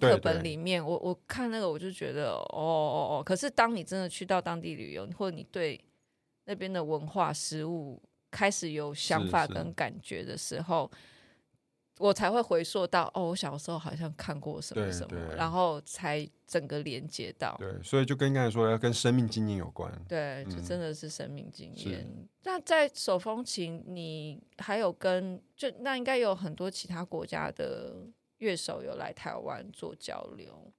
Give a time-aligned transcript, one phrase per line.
[0.00, 3.22] 课本里面，我我看那个，我就觉得，哦哦哦。
[3.24, 5.78] 可是当你真的去到当地旅游，或者你对
[6.44, 8.00] 那边的文化、食物
[8.30, 10.90] 开始有想法跟感觉的时候，
[11.98, 17.56] 我才会回溯到，哦，我小时候好像看过什么什么，然后才整个连接到。
[17.58, 19.92] 对，所以就跟刚才说的，要跟生命经验有关。
[20.08, 22.00] 对，就真的是生命经验。
[22.00, 27.94] 嗯、那在手风琴，你还有跟就那应该有很多其他国家的。
[28.38, 30.72] 乐手有来台湾做交流，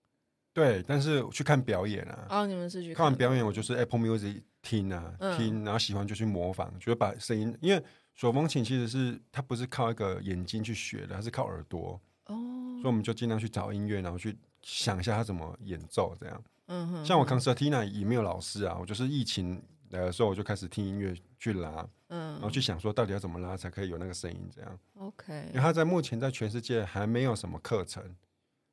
[0.54, 2.26] 对，但是去看表演啊。
[2.30, 7.84] 哦，你们是去看，看完表演，我就是 Apple Music 听啊，嗯、听，然后喜欢就去模仿，觉得把声音，因为
[8.20, 11.98] 手风琴其实是它不是靠一个眼睛去学的，它是靠耳朵。
[12.26, 12.36] 哦，
[12.76, 16.44] 所以我们就尽量去找音乐，然后去想一下它怎么演奏，这样。
[16.66, 21.88] 嗯哼，像我 Concertina 也没有老师啊，我就是疫情来的时候我就开始听音乐去拉。
[22.10, 24.80] 嗯，然后去想说到底要怎么拉才可以有那个声音，这样。
[24.96, 28.04] OK，因为它在目前在全世界还没有什么课程。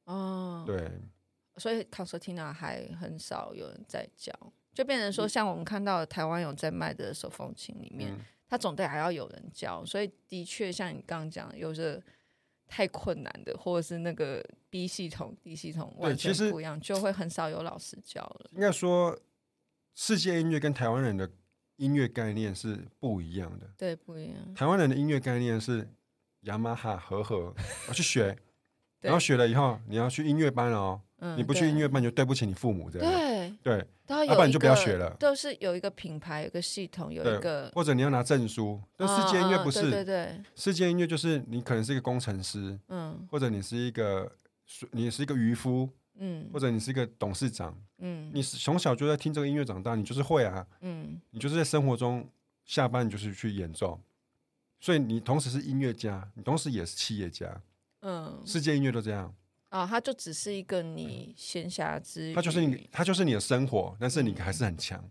[0.07, 0.91] 哦，对，
[1.59, 4.33] 所以 concertina 还很少有人在教，
[4.75, 8.13] 就变成说像我们看到台湾有在卖的手风琴里面，
[8.49, 12.03] 他、嗯、总得还要有人教，所以的确像你刚刚讲，有着
[12.67, 18.51] 太困难的，或者是那个 B 系统、D 系统完全不一样，就会很少有老师教了。
[18.53, 19.19] 应该说，
[19.95, 21.31] 世界音乐跟台湾人的。
[21.77, 24.55] 音乐概念是不一样的，对，不一样。
[24.55, 25.87] 台湾人的音乐概念是
[26.45, 27.55] 雅马哈和和，
[27.87, 28.35] 要去学，
[29.03, 30.99] 然后学了以后，你要去音乐班哦。
[31.37, 33.13] 你不去音乐班，就对不起你父母这样。
[33.13, 33.36] 对
[33.67, 33.85] 对，
[34.27, 35.11] 要不然你就不要学了。
[35.19, 38.81] 都是有一个品牌，有一个系统，有一个，或者你要拿证书。
[38.99, 44.31] 那世界音乐不是，对对，世界音乐就是你可能是一个工程师，嗯，或者你是一个，
[44.93, 45.91] 你是一个渔夫。
[46.19, 52.27] 嗯，或者你是一个董事长，嗯，你从小就在听这个音乐长大，你就是会啊，嗯，你就是在生活中
[52.65, 54.01] 下班你就是去演奏，
[54.81, 57.61] 所以你同时是音乐家，你同时也是企业家，
[58.01, 59.35] 嗯，世界音乐都这样
[59.77, 65.03] 啊，它就只是一个你闲暇之余，它就是你，它就是你的生活，但是你还是很强，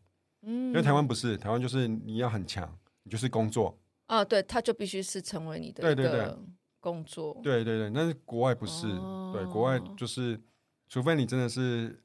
[0.42, 3.78] 嗯，因为台湾不是，台湾就是你要很强，你就是工作，
[4.08, 6.36] 啊，对，它就必须是成为你的对对对
[6.80, 8.88] 工作，对对对，但是国外不是，
[9.34, 10.40] 对，国外就是。
[10.88, 12.00] 除非你真的是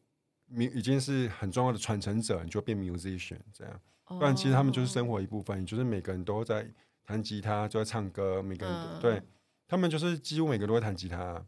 [0.56, 6.66] 已经是很重要的传承者，你就变 musician 这样，不然其实他们就是生活一部分，就是每个人都在
[7.04, 9.22] 弹吉他，就在唱歌，每个人都对
[9.69, 11.44] 他们就是几乎每个人都会弹吉他，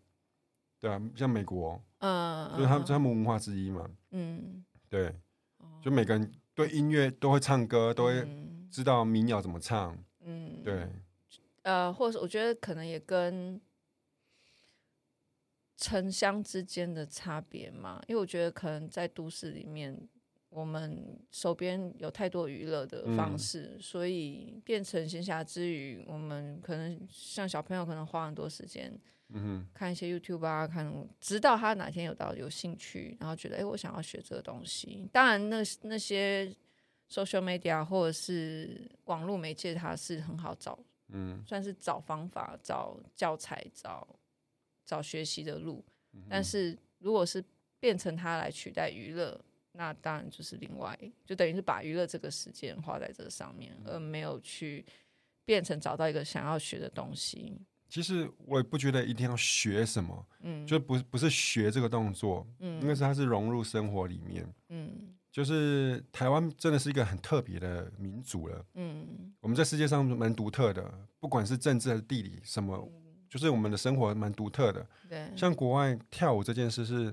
[0.82, 5.14] 对啊，像美国，嗯，就是他们他们文化之一嘛，嗯，对，
[5.80, 8.28] 就每个人对音乐都会唱歌，都会
[8.68, 10.88] 知道民谣怎么唱，嗯，对，
[11.62, 13.60] 呃，或者我觉得可能也跟。
[15.78, 19.98] 城乡之间的差别嘛，因为我觉得可能在都市里面，
[20.52, 28.92] 我们手边有太多娱乐的方式，嗯、所以变成闲暇之余，我们可能像小朋友可能花很多时间，
[29.28, 35.08] 嗯哼，看一些 YouTube 啊，看，直到他哪天有到有兴趣，然后觉得，哎、欸，我想要学这个东西。
[35.12, 36.46] 当然那，那那些
[37.10, 44.06] social media 或者是网络媒介，它是很好找，嗯，算是找方法、找教材、找。
[44.84, 45.82] 找学习的路，
[46.28, 47.42] 但是如果是
[47.78, 49.40] 变成它来取代娱乐，
[49.72, 54.84] 那当然就是另外，就等于是把娱乐这个时间花在这上面，而没有去
[55.44, 57.60] 变成找到一个想要学的东西。
[57.88, 72.90] 其实我也不觉得一定要学什么，嗯，就不不是学这个动作，嗯，因为是它是融入生活里面，嗯，就是台湾真的是一个很特别的民族了，嗯，我们在世界上蛮独特的，不管是政治还是地理什么。
[73.28, 77.10] 就是我们的生活蛮独特的，对，像国外跳舞这件事是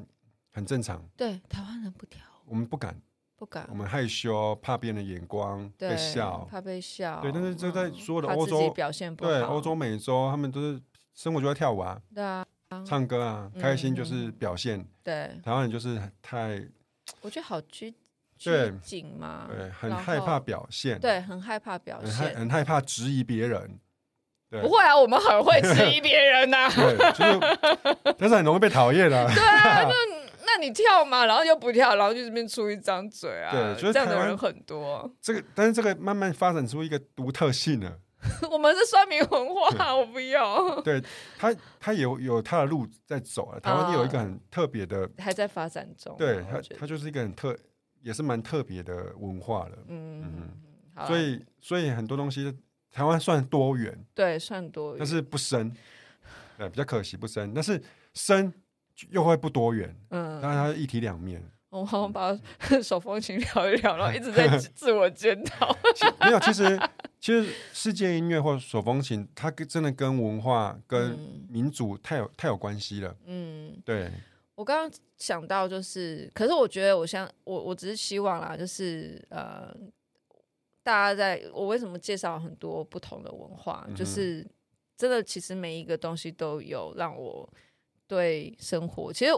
[0.51, 2.99] 很正常，对，台湾人不跳舞，我们不敢，
[3.35, 10.81] 不敢，我们害羞，怕别人的眼光，被笑，怕被笑，对，但是这在所有的欧洲表现不好，对，欧洲、美洲，他们都是
[11.13, 12.45] 生活就在跳舞啊，对啊，
[12.85, 16.61] 唱歌啊，开心就是表现，对，台湾人就是太，
[17.21, 17.93] 我觉得好拘
[18.37, 18.51] 拘
[18.81, 23.79] 谨嘛，对，很害怕表现，对，很害怕表现，很害怕质疑别人。
[24.51, 26.81] 不会啊，我们很会质疑别人呐，就
[27.23, 27.39] 是，
[28.17, 29.29] 但是很容易被讨厌啊。
[29.31, 35.09] 对啊，那那你跳嘛，然后又不跳，然后就这边出一张嘴啊，对，就是这样的人很多。
[35.21, 37.99] 这个，但是这个慢慢发展出一个独特性了。
[38.51, 40.81] 我们是酸民文化，我不要。
[40.81, 41.01] 对
[41.37, 43.59] 他，他有有他的路在走啊。
[43.59, 46.15] 台湾有一个很特别的，还在发展中。
[46.17, 47.55] 对他，他就是一个很特，
[48.01, 49.77] 也是蛮特别的文化了。
[49.87, 50.49] 嗯
[50.95, 52.57] 嗯，所以所以很多东西。
[52.91, 55.71] 台湾算多元，对，算多元，但是不深，
[56.57, 57.53] 对，比较可惜不深。
[57.53, 57.79] 但是
[58.15, 58.51] 深
[59.11, 62.37] 又会不多元，嗯，当然它是一体两面， 我好像把
[62.81, 65.75] 手风琴聊一聊， 然后一直在自我检讨。
[66.21, 66.79] 没有，其实
[67.19, 71.17] 其实世界音乐或手风琴，它跟真的跟文化、跟
[71.49, 73.15] 民族太有太有关系了。
[73.25, 74.11] 嗯，对。
[74.55, 79.73] 我刚刚想到就是，可是我觉得我想我我只是希望啦，就是呃，
[80.83, 84.45] 大家在我为什么介绍很多不同的文化，嗯、就是
[84.97, 87.49] 真的其实每一个东西都有让我
[88.09, 89.31] 对生活，其实。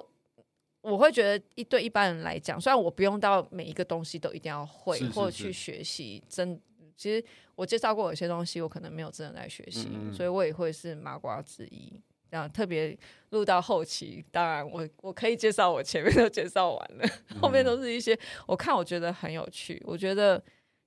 [0.84, 6.60] 我会觉得一对一般人来讲，虽然我不用到每一个东西都一定要会或者去学习，真
[6.98, 7.24] 其实
[7.54, 12.02] 我介绍过有些东西，我可能没有真的来学习，嗯嗯所以我也会是麻瓜之一。
[12.32, 12.98] 这样特别
[13.30, 19.80] 录到后期，当然我我可以介绍我前面都介绍完了，嗯、 后面都是一些我看我觉得很有趣。
[19.86, 20.44] 我觉得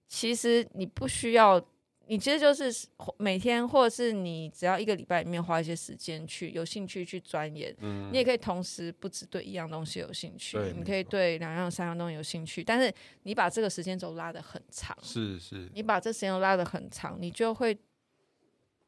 [0.09, 1.65] 其实你不需要。
[2.07, 2.87] 你其实就是
[3.19, 12.93] 每天，或者是你只要一个礼拜里面花一些时间去有兴趣去钻研，嗯、你也可以同时不只对一样东西有兴趣，你可以对两样、三样东西有兴趣，但是
[13.23, 17.75] 你把这个时间轴拉得很长，是是，你把这时间轴拉得很长，你就会，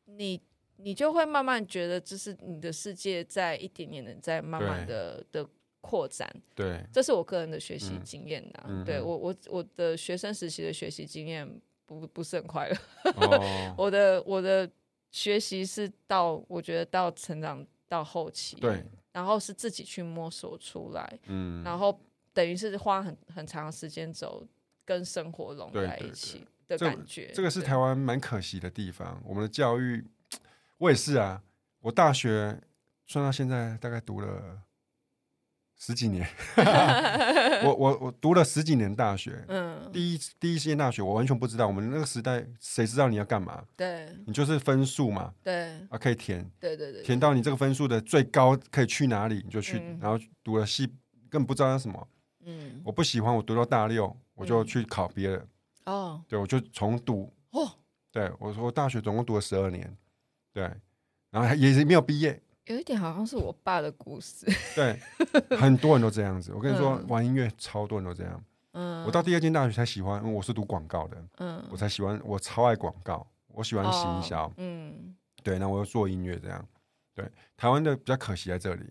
[0.05, 0.39] 你
[0.77, 5.49] 你就会慢慢觉得，这是你的世界在一点点的在慢慢的的
[5.81, 11.49] 扩展，对，这是我个人的学习经验呐、啊，嗯、对我我我的学生时期的学习经验。
[11.87, 14.69] 不不是很快乐， 我的我的
[15.11, 21.99] 学习是到我觉得到成长到后期，对，然后是自己去摸索出来，嗯，然后
[22.33, 24.47] 等于是花很很长时间走
[24.85, 29.23] 跟生活融在一起的感觉，这个、这个是台湾蛮可惜的地方。
[29.25, 30.05] 我们的教育，
[30.79, 31.43] 我也是啊，
[31.81, 32.61] 我大学
[33.07, 34.63] 算到现在大概读了。
[35.79, 36.27] 十几年，
[37.65, 43.63] 我我我读了十几年大学，嗯，第一第一届大学我完全不知道，我们那个时代谁知道你要干嘛？
[43.77, 50.87] 对，你就是分数嘛，对，啊可以填，对对对，填到你这个分数的最高可以去哪里你就去，嗯、然后读了系
[51.29, 52.09] 根本不知道什么，
[52.47, 55.47] 嗯，我不喜欢，我读到大六我就去考别的，
[55.85, 57.71] 哦，对，我就重读，哦，
[58.11, 59.95] 对我说我大学总共读了十二年，
[60.55, 60.71] 对，
[61.31, 62.41] 然后也是没有毕业。
[62.67, 64.99] 有一点好像是我爸的故事， 对，
[65.57, 66.53] 很多人都这样子。
[66.53, 68.45] 我跟你说，嗯、玩音乐超多人都这样。
[68.73, 76.67] 嗯，我到第二间大学才喜欢，因为我是读广告的，嗯，我才喜欢，我超爱广告，我喜欢行销，嗯，对，那我又做音乐这样。
[77.15, 78.85] 对，台湾的比较可惜在这里，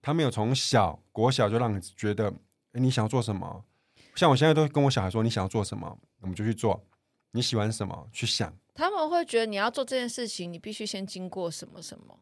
[0.00, 2.32] 他没有从小国小就让你觉得，
[2.72, 3.64] 哎，你想要做什么？
[4.14, 6.82] 像我现在都跟我小孩说，你想要做什么，我们就去做。
[7.32, 8.08] 你喜欢什么？
[8.12, 8.50] 去想。
[8.72, 12.18] 他们会觉得你要做这件事情，你必须先经过什么什么。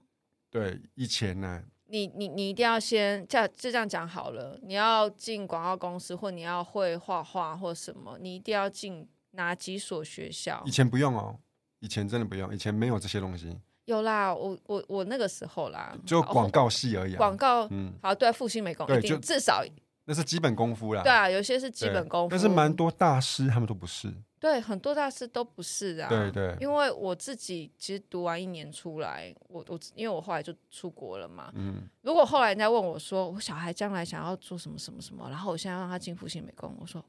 [0.55, 4.57] 对，以前呢，你你你一定要先这样就这样讲好了。
[4.63, 10.63] 你要进广告公司，或你要会画画或什么，你一定要进哪几所学校？
[10.65, 11.37] 以前不用哦，
[11.81, 13.59] 以前真的不用，以前没有这些东西。
[13.87, 17.19] 有啦，我我我那个时候啦，就广告系而已啊。
[17.19, 19.65] 广告，嗯，好，对，复兴美工，对，就至少
[20.05, 21.03] 那是基本功夫啦。
[21.03, 24.15] 对啊，有些是基本功夫，但是蛮多大师他们都不是。
[24.45, 26.07] 对，很多大师都不是啊。
[26.07, 31.51] 对对，因为我自己其实读完一年出来，我我因为我后来就出国了嘛。
[31.55, 31.89] 嗯。
[32.03, 37.03] 如果后来人家问我说，我小孩将来想要做什么什么什么，然后我现在让他进复兴美工，我说，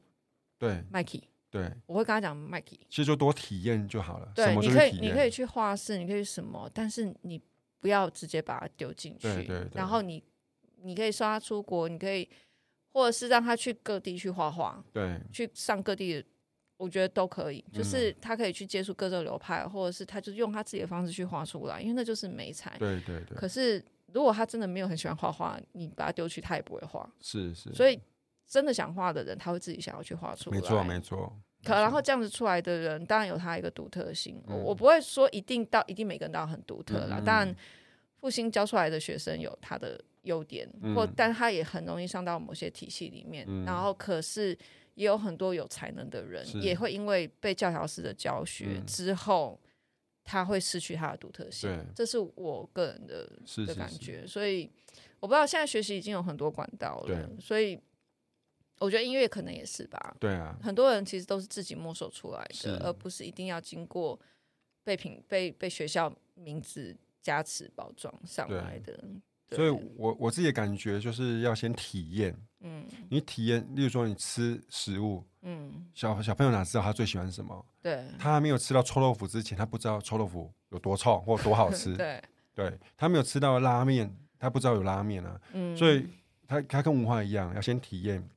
[0.58, 4.32] 对，Mikey，对，我会跟他讲，Mikey，其实就多体验就好了。
[4.34, 7.42] 对，你可以你可以去画室，你可以什么，但是你
[7.82, 9.28] 不要直接把他丢进去。
[9.28, 9.68] 对对。
[9.74, 10.24] 然后你
[10.84, 12.30] 你可以送他出国，你可以
[12.94, 16.26] 或者是让他去各地去画画，对，去上各地的。
[16.78, 22.78] 我觉得都可以，就是他可以去接触各种流派，嗯、或者是他就用他自己的方式去画出来，因为那就是美彩。
[22.78, 23.38] 对对对。
[23.38, 27.10] 可是如果他真的没有很喜欢画画，你把他丢去，他也不会画。
[27.22, 27.74] 是是。
[27.74, 27.98] 所以
[28.46, 30.60] 真的想画的人，他会自己想要去画出来。
[30.60, 31.32] 没错没错。
[31.64, 34.44] 可然后这样子出来的人，当然有他一个独特性。
[34.48, 37.22] 嗯、我不会说一定到一定每个人都很独特啦。
[37.26, 37.56] 当然、嗯，
[38.20, 43.46] 复兴教出来的学生有他的优点，嗯、或但他也很容易上到某些体系里面。
[43.48, 44.58] 嗯、然后可是。
[44.96, 49.70] 也有很多有才能的人，也会因为被教条式的教学之后，嗯、
[50.24, 51.70] 他会失去他的独特性。
[51.70, 54.26] 对这是我个人的是是是的感觉。
[54.26, 54.70] 所以
[55.20, 57.80] 我不知道现在学习已经有很多管道了，所以
[58.80, 60.16] 我觉得音乐可能也是吧。
[60.20, 64.20] 对啊，很多人其实都是自己摸索出来的，而不是一定要经过
[64.84, 68.98] 被评被被学校名字加持包装上来的。
[69.52, 77.66] 所以我我自己的感觉就是要先体验，嗯，你体验，例如说你吃食物，嗯，小小朋友哪知道他最喜欢什么？
[77.82, 82.22] 对，他还没有吃到臭豆腐之前，他不知道臭豆腐有多臭或多好吃， 对，
[82.56, 86.08] 对他没有吃到拉面，他不知道有拉面啊，嗯，所以
[86.48, 88.28] 他他跟文化一样，要先体验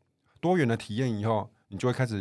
[0.40, 2.16] 多元的体验以后，你就会开始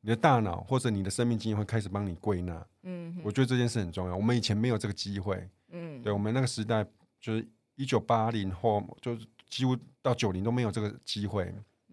[0.00, 4.16] 你的大脑或者你的生命经验会开始帮你归纳，嗯，我觉得这件事很重要。
[4.16, 6.82] 我们以前没有这个机会，嗯，对我们那个时代
[7.20, 7.46] 就是。
[7.76, 11.44] 一九八零后就是几乎到九零都没有这个机会，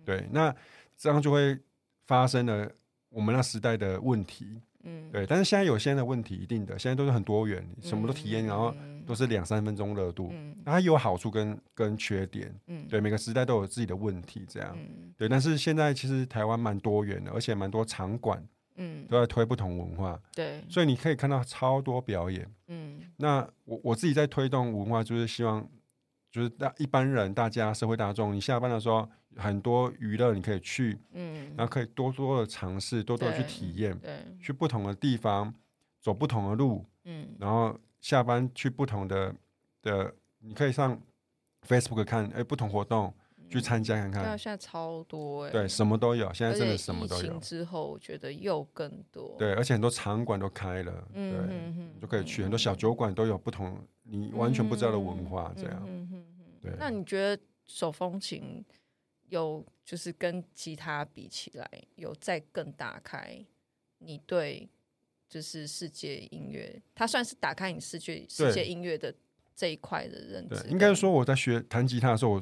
[0.06, 0.56] 对对，那
[0.98, 1.58] 这样就会
[2.06, 2.72] 发生了
[3.10, 4.62] 我们那时代的问题。
[4.84, 8.74] 嗯，对，但是现在有现在的问题一定的，现在都是很多元，什么都体验，然后
[9.06, 18.42] 都是两三分钟热度，嗯，那它有好处跟跟缺点，嗯，对，每个时代都有自己的问题，这样，嗯，对，但是现在其实台湾蛮多元的，而且蛮多场馆，
[18.80, 25.66] 嗯，都在推不同文化，对，所以你可以看到超多表演，嗯，那我我自己在推动文化，就是希望。
[26.32, 35.52] 就是大一般人，大家社会大众，你下班的时候很多娱乐你可以去，嗯，然后可以多多的尝试，多多的去体验，对，去不同的地方
[36.00, 39.34] 走不同的路，嗯，然后下班去不同的
[39.82, 41.02] 的，你可以上
[41.68, 43.12] Facebook 看，哎，不同活动
[43.50, 44.24] 去参加看看。
[44.24, 47.38] 对啊，现在超多哎，对，什么都有，现在真的什么都有。
[47.40, 51.24] 之后我觉得又更多，对，而且很多场馆都开了，对，
[51.94, 53.78] 你就可以去很多小酒馆都有不同。
[54.04, 56.08] 你完全不知道的文化，这样。
[56.62, 56.72] 对。
[56.80, 58.66] 那你觉得手风琴
[59.28, 63.46] 有就是跟吉他比起来，有再更打开
[64.00, 64.68] 你对
[65.28, 69.14] 就是世界音乐，它算是打开你世界世界音乐的
[69.56, 70.68] 这一块的认知。
[70.70, 72.42] 应该说我在学弹吉他的时候，我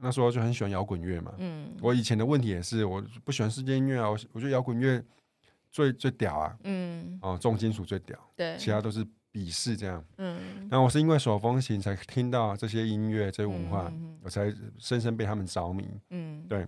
[0.00, 1.34] 那时候就很喜欢摇滚乐嘛。
[1.38, 1.70] 嗯。
[1.80, 5.02] 我以前的问题也是，我不喜欢世界音乐啊，我我觉得摇滚乐
[5.70, 6.56] 最最屌啊。
[6.64, 7.18] 嗯。
[7.22, 8.18] 哦，重金属最屌。
[8.34, 8.56] 对。
[8.58, 9.06] 其他都是。
[9.32, 16.66] 鄙视这样，嗯，然后我是因为手风琴才听到这些音乐、这些文化，嗯、我才深深被他们着迷，嗯，对，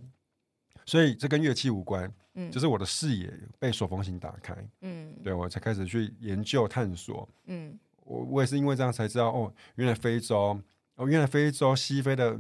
[0.85, 10.61] 所以这跟乐器无关，嗯，就是我的视野被手风琴打开，嗯，对我才开始去研究探索，嗯，我我也是因为这样才知道，哦，原来非洲，
[10.97, 12.38] 哦，原来非洲西非的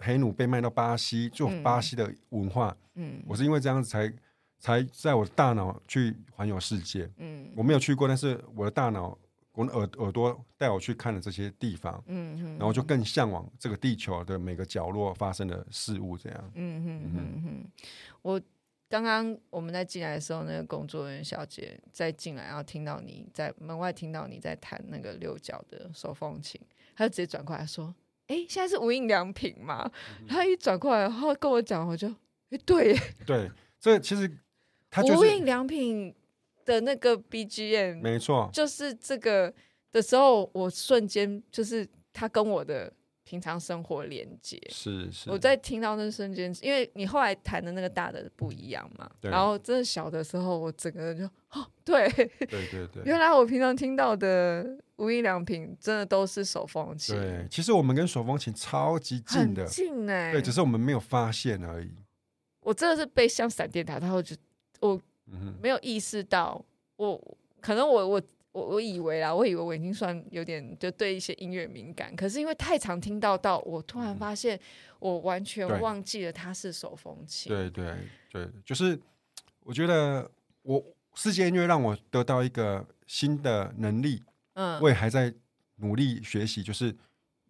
[0.00, 4.12] 黑奴被卖到巴西，就巴西的文化，嗯，我是因为这样子才
[4.58, 9.16] 才在我的大脑去环游世界，嗯，我没有去过，但是我的大脑。
[9.52, 17.42] 我的耳耳朵带我去看了这些地方，嗯哼，然后就更向往这个地球的每个角落发生的事物，这样，嗯哼嗯哼。
[17.42, 17.70] 哼。
[18.22, 18.40] 我
[18.88, 26.58] 刚刚我们在进来的时候，那个工作人员小姐在进来，然后听到你在门外听到你在弹那个六角的手风琴，
[26.94, 27.92] 她就直接转过来说
[28.30, 29.90] ：“哎，现在是无印良品嘛？”
[30.28, 32.08] 她一转过来，然后跟我讲，我就，
[32.50, 32.96] 哎，对，
[33.26, 34.30] 对，这其实
[34.88, 36.14] 他就是无印良品。
[36.62, 39.52] 的那个 BGM，没错，就是这个
[39.90, 42.92] 的时候，我瞬间就是他跟我的
[43.30, 45.30] 平常生活连接，是是。
[45.30, 57.14] 我在听到那瞬间，因为你后来弹的那个大的不一样嘛，然后真的小的时候，我整个人就哦，对对对对，原来我平常听到的无印良品真的都是手风琴。
[57.14, 61.92] 对，其实我们跟手风琴超级近的，近哎、欸，对，只是我们没有发现而已。
[62.62, 64.34] 我真的是被像闪电打，他会就
[64.80, 65.00] 我。
[65.62, 66.60] 没有意识到，
[66.96, 74.58] 我可能我我我我以为啦，我以为我已经算有点就对一些音乐敏感，可是因为太常听到到，我突然发现
[74.98, 77.48] 我完全忘记了它是手风琴。
[77.48, 77.94] 对对
[78.30, 78.98] 对，就是
[79.60, 80.28] 我觉得
[80.62, 84.22] 我世界音乐让我得到一个新的能力，
[84.54, 85.32] 嗯，我也还在
[85.76, 86.94] 努力学习，就是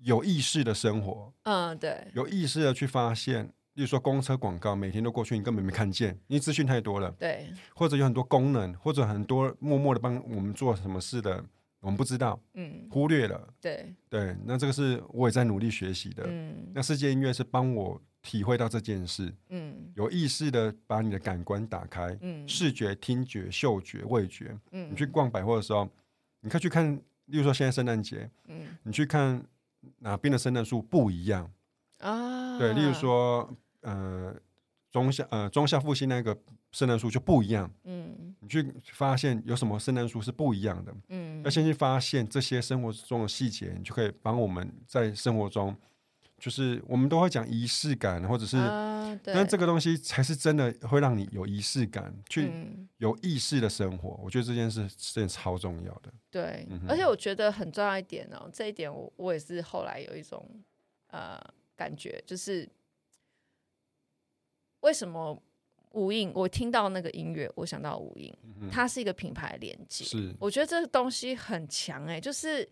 [0.00, 3.52] 有意识的生活，嗯，对，有意识的去发现。
[3.81, 7.11] 例如说公车广告，每天都过去，你根本没看见，因为资讯太多了。
[7.13, 11.43] 对，或者有很多功能，或者很多默默的帮我们做什么事的，
[11.81, 13.49] 我们不知道，嗯，忽略了。
[13.59, 16.25] 对对，那这个是我也在努力学习的。
[16.29, 19.35] 嗯，那世界音乐是帮我体会到这件事。
[19.49, 24.55] 嗯，有意识的把你的感官打开，嗯，视觉、听觉、嗅觉、味觉。
[24.73, 25.89] 嗯，你去逛百货的时候，
[26.43, 26.95] 你可以去看，
[27.25, 29.43] 例如说现在圣诞节，嗯，你去看
[30.01, 31.51] 哪边的圣诞树不一样。
[32.01, 34.35] 啊，对，例如说，呃，
[34.91, 36.37] 中下呃中下复兴那个
[36.73, 45.75] 圣诞树就不一样，嗯，你去发现有什么圣诞树是不一样的，嗯，要先去发现这些生活中的细节，你就可以帮我们在生活中，
[46.39, 52.53] 就是我们都会讲仪式感，或者是，啊、但这个东西才是真的会让你有仪式感，去
[52.99, 60.45] 有意识的生活，我觉得这件事真的超重要的，对，嗯、而且我觉得很重要一点哦，这一点我我也是后来有一种
[61.09, 61.41] 呃。
[61.77, 62.69] 感觉就是
[64.81, 65.41] 为什么
[65.93, 66.31] 无印？
[66.35, 70.05] 我听到那个音乐，我想到无印，嗯、它是一个品牌连接。
[70.05, 72.69] 是，我觉得这个东西很强哎、欸，就是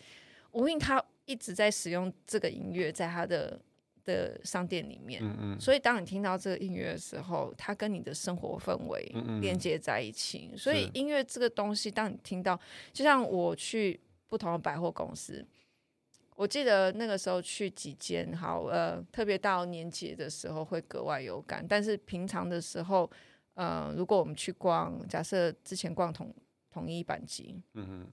[0.52, 3.60] 无印它一直在使用这个音乐，在它的
[4.04, 5.20] 的商店里面。
[5.22, 10.48] 嗯嗯，所以当你听到这个音乐的时候，它跟你的生活氛围连接在一起。
[10.52, 12.58] 嗯嗯，所以音乐这个东西，当你听到，
[12.92, 15.44] 就像我去不同的百货公司。
[16.38, 21.66] 我记得那个时候去几间，好呃，特别到年节的时候会格外有感。
[21.68, 23.10] 但是平常的时候，
[23.54, 26.32] 呃，如果我们去逛，假设之前逛统
[26.70, 28.12] 统一板机，嗯哼，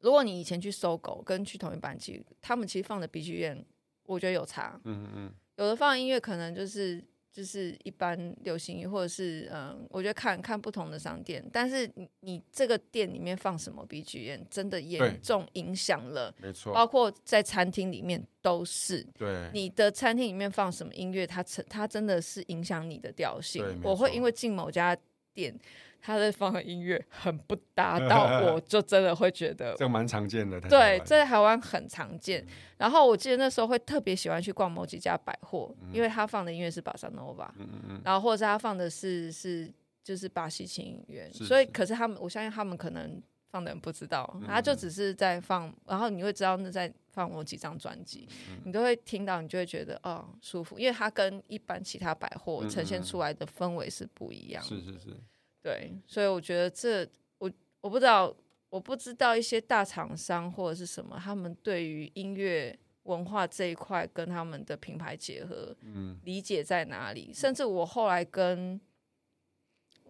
[0.00, 3.62] 如果你以前去搜狗跟去统一板机，他们其实放的 BGM，
[4.02, 7.00] 我觉得有差，嗯嗯，有的放的音乐可能就是
[7.32, 19.06] 就是一般流行或者是嗯，我觉得看看不同的商店，但是你你这个店里面放什么 BGM，真的严重影响了，没错，包括在餐厅里面都是。
[19.16, 23.64] 对，你的餐厅里面放什么音乐，它成它真的是影响你的调性。
[23.82, 24.96] 我会因为进某家
[25.34, 25.54] 店。
[26.02, 30.58] 他在放的音乐很不搭， 到我就真的会觉得这蛮常见的。
[30.58, 32.42] 对，在台湾很常见。
[32.78, 37.54] 然后我记得那时候会特别喜欢去逛某几家百货，因为他放的音乐是巴萨诺瓦，
[38.02, 39.70] 然后或者是他放的是是
[40.02, 41.30] 就是巴西轻音乐。
[41.34, 48.28] 所以，可是他们我相信他们可能放的人不知道，他就只是在放，然后你会知道那在放某几张专辑，
[48.64, 54.62] 你都会听到，你就会觉得哦舒服，因为它跟一般其他百货呈现出来的氛围是不一样。
[54.62, 55.16] 是是是。
[55.62, 57.06] 对，所以我觉得这
[57.38, 58.34] 我我不知道，
[58.68, 67.32] 我不知道一些大厂商或者是什么，他们对于音乐文化这一块跟他们的品牌结合，嗯，理解在哪里？
[67.34, 68.80] 甚至我后来跟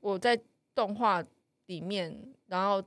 [0.01, 0.41] 我在
[0.75, 1.25] 动画
[1.67, 2.85] 里面，然后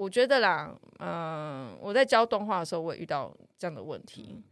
[0.00, 4.42] 我觉得啦，嗯，我在教动画的时候，我也遇到这样的问题。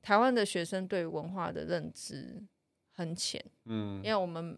[0.00, 2.42] 台湾的学生对文化的认知
[2.92, 4.56] 很浅，嗯，因为我们。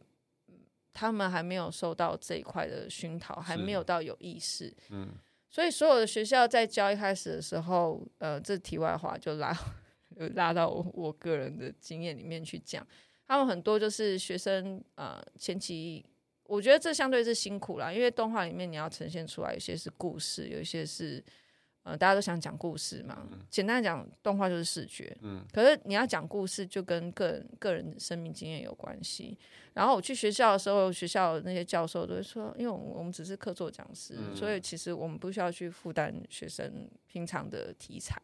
[0.98, 4.74] 他们还没有受到这一块的熏陶，还没有到有意识。
[4.88, 5.10] 嗯，
[5.50, 9.52] 所以所有的学校在教一开始的时候，呃，这题外话就拉
[10.18, 12.82] 就拉到我，我个人的经验里面去讲。
[13.26, 16.02] 他们很多就是学生，呃，前期
[16.48, 21.22] 我觉得这相对是辛苦啦，因为动画里面你要呈现出来，有些是故事，有一些是。
[21.88, 23.28] 呃，大家都想讲故事嘛。
[23.48, 25.16] 简单讲，动画就是视觉。
[25.22, 25.40] 嗯。
[25.52, 29.38] 可是你要讲故事，就跟个人个人生命经验有关系。
[29.72, 38.20] 然后我去学校的时候，学校那些教授都会说，因为我们只是客座讲师，嗯、所以其实我们不需要去负担学生平常的题材。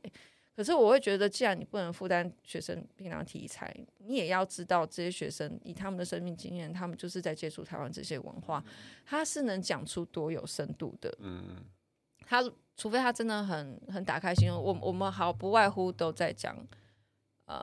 [0.55, 8.65] 可是我会觉得，既然你不能负担学生平常题材，你也要知道这些学生以他们的生命经验，他们就是在接触台湾这些文化，
[9.05, 11.15] 他是能讲出多有深度的。
[11.21, 11.65] 嗯。
[12.27, 12.43] 他。
[12.75, 16.57] 除非他真的很很打开心，我我们好不外乎都在讲，
[17.45, 17.63] 呃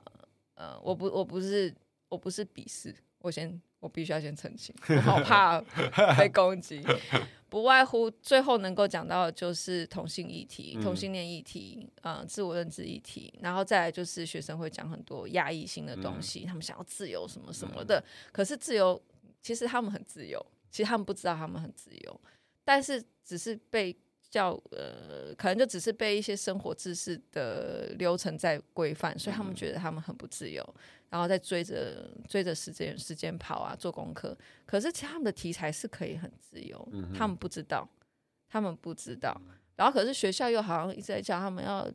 [0.54, 1.74] 呃，我不我不是
[2.10, 5.62] 我不是鄙视，我先我必须要先澄清，我好怕
[6.20, 6.84] 被攻击，
[7.48, 19.02] 不外乎最后能够讲到的就是同性议题、同性恋议题，嗯、呃，自我认知议题，然后再来就是学生会讲很多压抑性的东西，嗯、他们想要自由什么什么的，可是自由
[19.42, 22.22] 其实他们很自由，其实他们不知道他们很自由，
[22.63, 23.96] 但是只是被。
[24.32, 30.63] 叫呃，可能就只是被一些生活知识的流程在规范，所以他们觉得他们很不自由，
[31.10, 34.38] 然后再追着追着时间时间跑啊，做功课。
[34.65, 37.88] 可是其实他们的题材是可以很自由，他们不知道，
[38.48, 39.39] 他们不知道。
[39.76, 41.89] 然后可是学校又好像一直在叫他们要，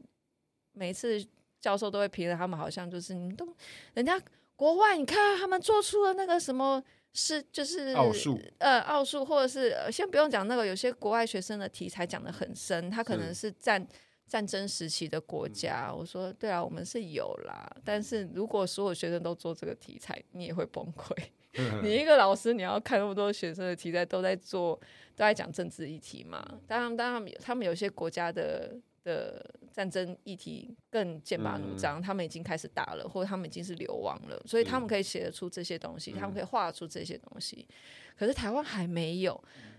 [0.73, 1.25] 每次
[1.61, 3.55] 教授都会评论他们，好像就是你们都
[3.95, 4.21] 人家
[4.57, 6.83] 国外，你看他们做出了那个什么。
[7.17, 13.87] 是，就是奥数，呃，奥数，或者是先不用讲那个，有些国外学生的题材讲的很深，他可能是战是
[14.27, 15.89] 战争时期的国家。
[15.91, 21.15] 嗯、我说，对啊，我们是有啦，但是如果所有学生都做这个题材，你也会崩溃。
[21.83, 24.75] 你 一个老师，你要看那么多学生的题材都在做，
[25.15, 26.45] 都在讲政治议题嘛？
[26.67, 28.77] 当然，当然，他们有些国家的。
[29.05, 37.69] 的战争议题更剑拔弩张，嗯、他们已经开始打了，或者他们已经是流亡了，所以他们可以写得出这些东西，嗯、他们可以画出这些东西。
[38.17, 39.39] 可是台湾还没有，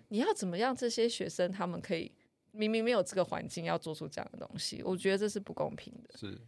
[0.09, 0.75] 你要怎么样？
[0.75, 2.11] 这些学生他们可以
[2.55, 6.17] 明明没有这个环境，要做出这样的东西，我觉得这是不公平的。
[6.17, 6.39] 是。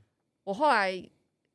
[0.44, 0.92] 我后来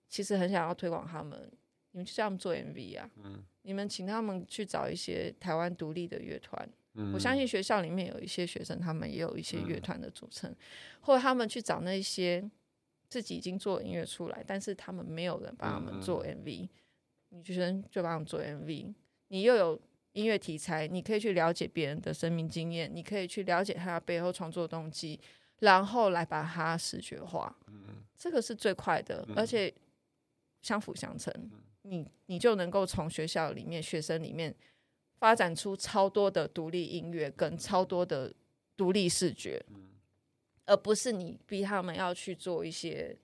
[0.09, 1.51] 其实很想要推广他们，
[1.93, 6.69] 你们就叫他们做 MV 啊，嗯、你们请他们去找一些台湾独立的乐团。
[7.15, 10.55] 我相信学校里面有一些学生，他们也有一些乐团的组成，
[11.01, 12.47] 或者他们去找那些
[13.09, 16.69] 自己已经做音乐出来，但是他们没有人帮他们做 MV，
[17.31, 18.93] 你学生就帮他们做 MV，
[19.29, 19.81] 你又有
[20.13, 25.21] 音乐题材，你可以去了解别人的生命经验，你可以去了解他背后创作动机，
[25.61, 27.55] 然后来把它视觉化，
[28.17, 29.73] 这个是最快的，而且
[30.63, 31.33] 相辅相成，
[31.83, 34.55] 你你就能够从学校里面、学生里面。
[35.19, 38.35] 发展出超多的独立音乐跟超多的
[38.77, 39.65] 独立视觉，
[40.67, 43.17] 而不是你逼他们要去做一些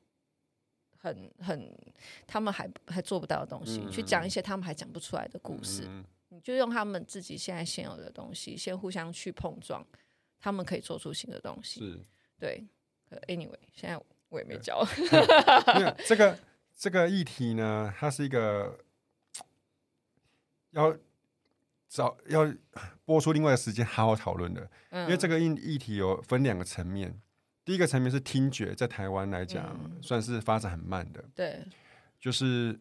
[0.96, 1.77] 很很
[2.24, 5.88] 他们还还做不到的东西，去讲一些他们还讲不出来的故事。
[6.38, 9.85] 你就用他们自己现在现有的东西，先互相去碰撞，
[10.38, 11.81] 他们可以做出新的东西。
[11.81, 12.01] 是，
[12.38, 12.64] 对。
[13.27, 14.87] Anyway，现在我也没教。
[16.07, 16.38] 这个
[16.77, 18.79] 这个议题呢，它是一个
[20.70, 20.96] 要。
[21.90, 22.46] 找要
[23.07, 27.18] 播出另外的时间好好讨论的，嗯、因为这个议议题有分两个层面。
[27.64, 31.24] 第一个层面是听觉，在台湾来讲、嗯、算是发展很慢的。
[31.35, 31.64] 对，
[32.20, 32.79] 就是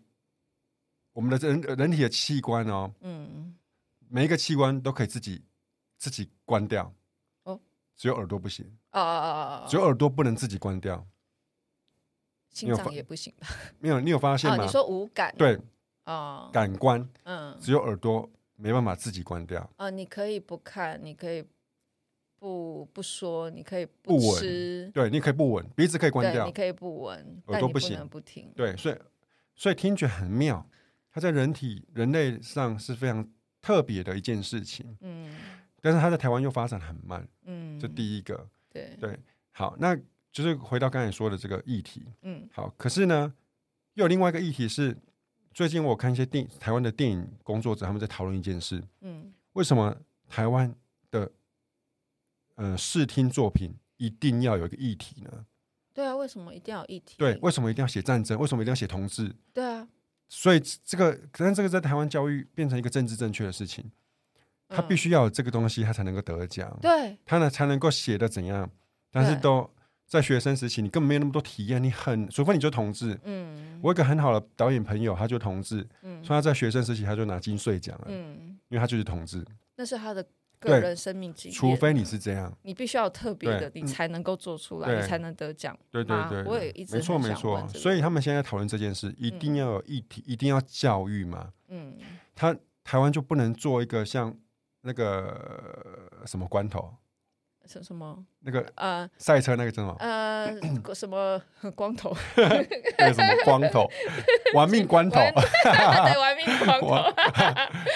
[1.17, 3.55] 我们的人人体的器官哦，嗯，
[4.07, 5.43] 每一个器官都可以自己
[5.97, 6.93] 自己关掉，
[7.41, 7.59] 哦，
[7.95, 11.03] 只有耳朵不行，啊啊啊啊，只有耳朵不能自己关掉，
[12.51, 13.33] 心脏也不行。
[13.39, 13.47] 吧？
[13.79, 14.63] 没有，你有发现吗？
[14.63, 15.59] 你说无感，对，
[16.05, 21.43] 哦，感官，嗯，只有耳朵没办法自己关掉，啊，你可以不看，你可以
[22.37, 28.95] 不不说，你可以不吃，对，你可以不闻，鼻子可以关掉，你可以不闻，耳朵不行，不听，对，所以
[29.55, 30.63] 所以听觉很妙。
[31.17, 33.27] 它在人体人类上是非常
[33.59, 35.35] 特别的一件事情，嗯，
[35.81, 39.19] 但是它在台湾又发展很慢，嗯，这第一个，对对，
[39.51, 39.95] 好，那
[40.31, 43.33] 就是回到刚才说的这个议题，嗯，好，可是呢，
[43.95, 44.95] 又有另外一个议题是，
[45.55, 49.97] 最近我看一些电台湾的电影工作者他们在讨论一件事，嗯，为什么
[50.29, 50.71] 台湾
[51.09, 51.31] 的
[52.57, 55.47] 呃视听作品一定要有一个议题呢？
[55.95, 57.15] 对啊，为什么一定要有议题？
[57.17, 58.37] 对，为什么一定要写战争？
[58.37, 59.35] 为什么一定要写同志？
[59.51, 59.87] 对啊。
[60.29, 63.89] 所以这个，可能这个在台湾教育变成一个政治正确的事情，
[64.67, 66.77] 他必须要有这个东西，他才能够得奖。
[66.81, 68.69] 对，他呢才能够写的怎样？
[69.11, 69.69] 但是都
[70.05, 73.19] 在学生时期，你根本没有那么多体验，你很，除非你就同志。
[73.23, 75.87] 嗯，我有一个很好的导演朋友，他就同志。
[76.01, 78.07] 嗯，所以他在学生时期他就拿金穗奖了。
[78.07, 79.45] 嗯，因为他就是同志。
[79.75, 80.25] 那是他的。
[80.59, 85.77] 个人生命经验，除非你是这样，你必须要特别的，你才能够做出来，你才能得奖。
[85.91, 87.67] 对对对，我也一直没错没错。
[87.69, 91.51] 所以他们现在讨论这件事，一定要有议题，一定要教育嘛。
[91.67, 91.97] 嗯，
[92.35, 94.35] 他台湾就不能做一个像
[94.81, 96.93] 那个什么关头，
[97.65, 100.47] 什什么那个呃赛车那个叫什么呃
[100.95, 101.41] 什么
[101.75, 103.87] 光头，那个什么光头，
[104.53, 105.19] 玩命关头，
[105.63, 107.03] 对，玩命 关头，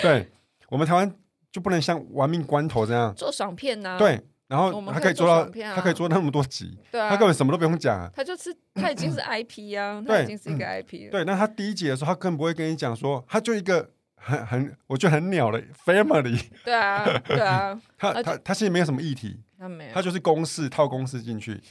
[0.02, 0.30] 对
[0.70, 1.12] 我们台湾。
[1.52, 3.98] 就不能像玩命关头这样做爽片呐？
[4.00, 11.12] 对，然后他可以做到，他可以做那么多集，他根本什么都不用讲，他就是他已经是 IP 啊，他已经是一个 IP 了。
[11.12, 16.42] 对，那他第一集的时候，他更不会跟你讲说，他就一个很很我觉得很鸟的 family。
[16.64, 21.62] 对啊，对啊， 他他他其实没有什么议题，他没有，他就是公式套公式进去。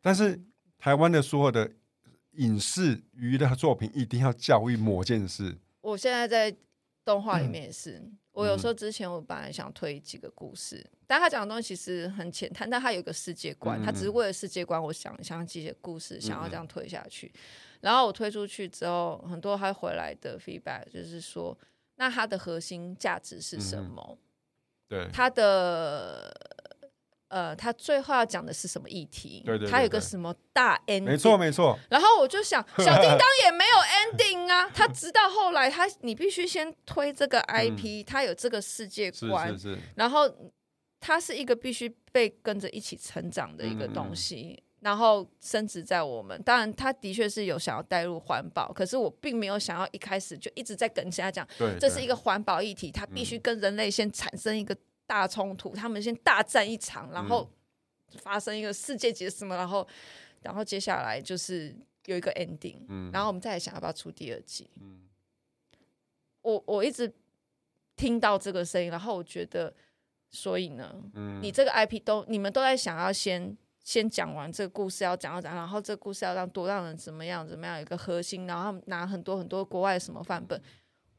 [0.00, 0.38] 但是
[0.78, 1.70] 台湾的所有的
[2.32, 5.56] 影视娱乐作品一定要教育某件事。
[5.80, 6.54] 我现在在
[7.04, 8.02] 动画里面也是。
[8.32, 17.30] 我有时候之前我本来想推几个故事，嗯、但他讲的东西其实很浅谈，但他有一个世界观，嗯、他只是为了世界观，我想想几些故事，想要这样推下去。
[17.34, 17.40] 嗯、
[17.82, 21.56] 然后我推出去之后，很多他回来的 feedback 就是说，
[21.96, 24.02] 那它的核心价值是什么？
[24.10, 24.18] 嗯、
[24.88, 26.34] 对，他的。
[27.32, 29.42] 呃，他最后要讲的是什么议题？
[29.46, 31.04] 对对，他有个什么大 ending？
[31.04, 31.78] 没错没错。
[31.88, 34.68] 然后我就想，小叮当也没有 ending 啊。
[34.68, 39.56] 他直到后来，他你必须先推这个 IP，他有这个世界观，
[39.94, 40.30] 然后
[41.00, 46.38] 他是一个必须被跟着一起成长的一个东西，然后升值在我们。
[46.42, 51.48] 当然，他的确是有想要带入环保，可是我并没有想要一开始就一直在跟人家讲，
[51.80, 54.76] 这是一个环保议题，它必须跟人类先产生一个。
[55.06, 57.48] 大冲突，他们先大战一场，然后
[58.18, 59.86] 发生一个世界级的什么，然后，
[60.40, 61.74] 然后接下来就是
[62.06, 65.08] 有一个 ending，嗯，然后我们再来想要不要出第二季，嗯，
[66.42, 67.12] 我我一直
[67.96, 69.74] 听到这个声音，然后我觉得，
[70.30, 80.60] 所以呢，嗯，你这个 IP 都你们都在想要先先讲完这个故事要讲到讲，然后这个故事要让多让人怎么样怎么样有一个核心，然后拿很多很多国外的什么范本。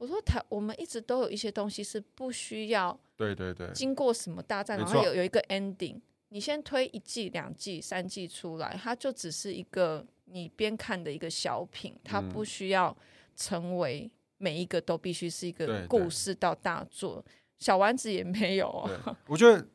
[0.03, 12.93] 我说台，我们一直都有一些东西是不需要，对对对，经过什么大战，然后有有一个 ending，你先推一季、两季、三季出来，它就只是一个你边看的一个小品，它不需要
[13.37, 17.23] 成为每一个都必须是一个故事到大作。
[17.59, 18.67] 小丸子也没有，
[19.27, 19.65] 我觉得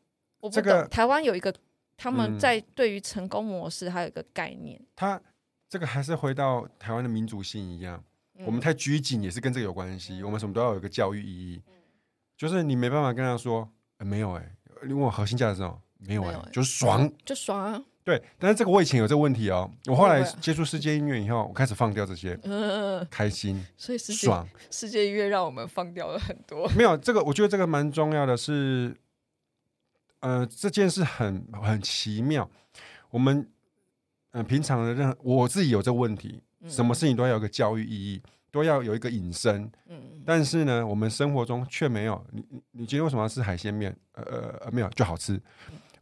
[0.40, 0.88] 我不懂。
[0.90, 1.50] 台湾有一个，
[1.96, 5.18] 他们在对于成功模式还有一个概念，它
[5.70, 8.04] 这个还是回到台湾的民族性一样。
[8.44, 10.22] 我们太拘谨也是跟这个有关系。
[10.22, 11.62] 我们什么都要有一个教育意义，
[12.36, 15.80] 就是你没办法跟他说，没有哎，因为我核心价值哦？
[15.98, 17.82] 没有哎，就是爽， 就爽啊。
[18.04, 19.70] 对，但是这个我以前有这个问题哦。
[19.86, 22.38] 我后来接触世界音乐以后，我开始放掉这些，
[23.10, 24.48] 开心，所以爽。
[24.70, 26.66] 世界音乐让我们放掉了很多。
[26.70, 28.96] 没有这个，我觉得这个蛮重要的是，
[30.20, 32.48] 呃，这件事很很奇妙。
[33.10, 33.46] 我们
[34.30, 36.40] 嗯，平常的任何我自己有这个问题。
[36.66, 39.70] 什么事情都要有个教育意义，都要有一个引申。
[39.86, 42.24] 嗯，但是呢，我们生活中却没有。
[42.32, 43.94] 你你你今天为什么要吃海鲜面？
[44.12, 44.22] 呃
[44.62, 45.40] 呃，没有就好吃。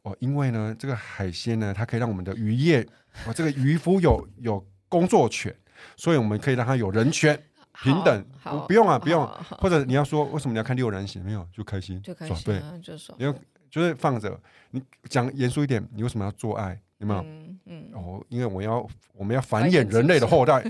[0.02, 2.86] 哦，因为呢，这个海鲜呢，它可以让我们的渔业，
[3.26, 5.54] 哦，这个渔夫有有工作权，
[5.96, 7.36] 所以我们可以让他有人权
[7.82, 8.24] 平等。
[8.66, 9.26] 不用啊，不用。
[9.58, 11.24] 或者你要说为什么你要看六人行？
[11.24, 13.18] 没有就开心，就开心，对，就爽。
[13.18, 13.34] 你要
[13.68, 14.40] 就是放着。
[14.70, 16.80] 你讲严肃一点，你为什么要做爱？
[16.98, 17.20] 有没有？
[17.22, 20.62] 嗯嗯哦，因为我要我们要繁衍人类的后代，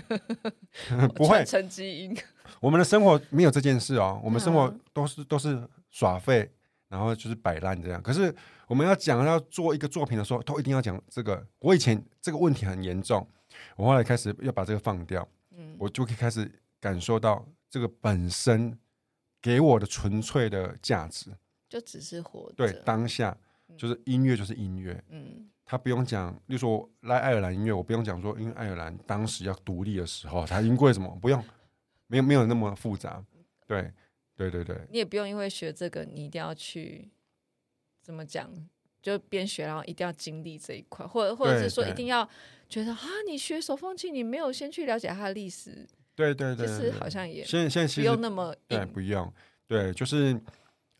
[1.14, 2.16] 不会传承基因。
[2.60, 6.50] 我们的生活没有这件事哦，我们生活都是都是耍废，
[6.88, 8.02] 然后就是摆烂这样。
[8.02, 8.34] 可是
[8.66, 11.46] 我们要讲要做一个作品的时候，都一定要讲这个。
[11.58, 13.26] 我以前这个问题很严重，
[13.76, 18.76] 我后来开始要把这个放掉，嗯，我就可以开始感受到这个本身
[19.42, 21.30] 给我的纯粹的价值，
[21.68, 23.36] 就只是活对当下，
[23.76, 25.48] 就是音乐就是音乐，嗯。
[25.68, 31.08] 他不用讲，例如说来爱尔兰音乐，我不用讲说，因为爱尔兰当时要独立的时候，他因为什么？
[31.20, 31.42] 不用，
[32.06, 33.20] 没有没有那么复杂。
[33.66, 33.92] 对，
[34.36, 34.80] 对对对。
[34.90, 37.10] 你也不用因为学这个，你一定要去
[38.00, 38.48] 怎么讲？
[39.02, 42.28] 就边学，然后一定要经历这一块，或者或者是说一定要
[42.68, 45.86] 觉得啊，你学手风琴，你没有先去了解它的历史。
[46.14, 49.32] 对对对，其实好像也现现不用那么对，不用。
[49.66, 50.40] 对，就是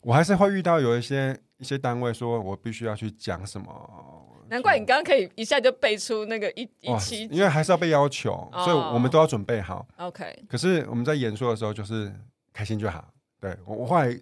[0.03, 4.23] 我还是会遇到有一些一些单位说我必须要去讲什么。
[4.49, 9.85] 难怪你刚刚可以一下就背出那个一一期，因为还是要被要求，哦、所以我们都要准备好。
[9.97, 12.13] OK，可是我们在演说的时候就是
[12.53, 13.13] 开心就好。
[13.41, 14.17] 对我，我后来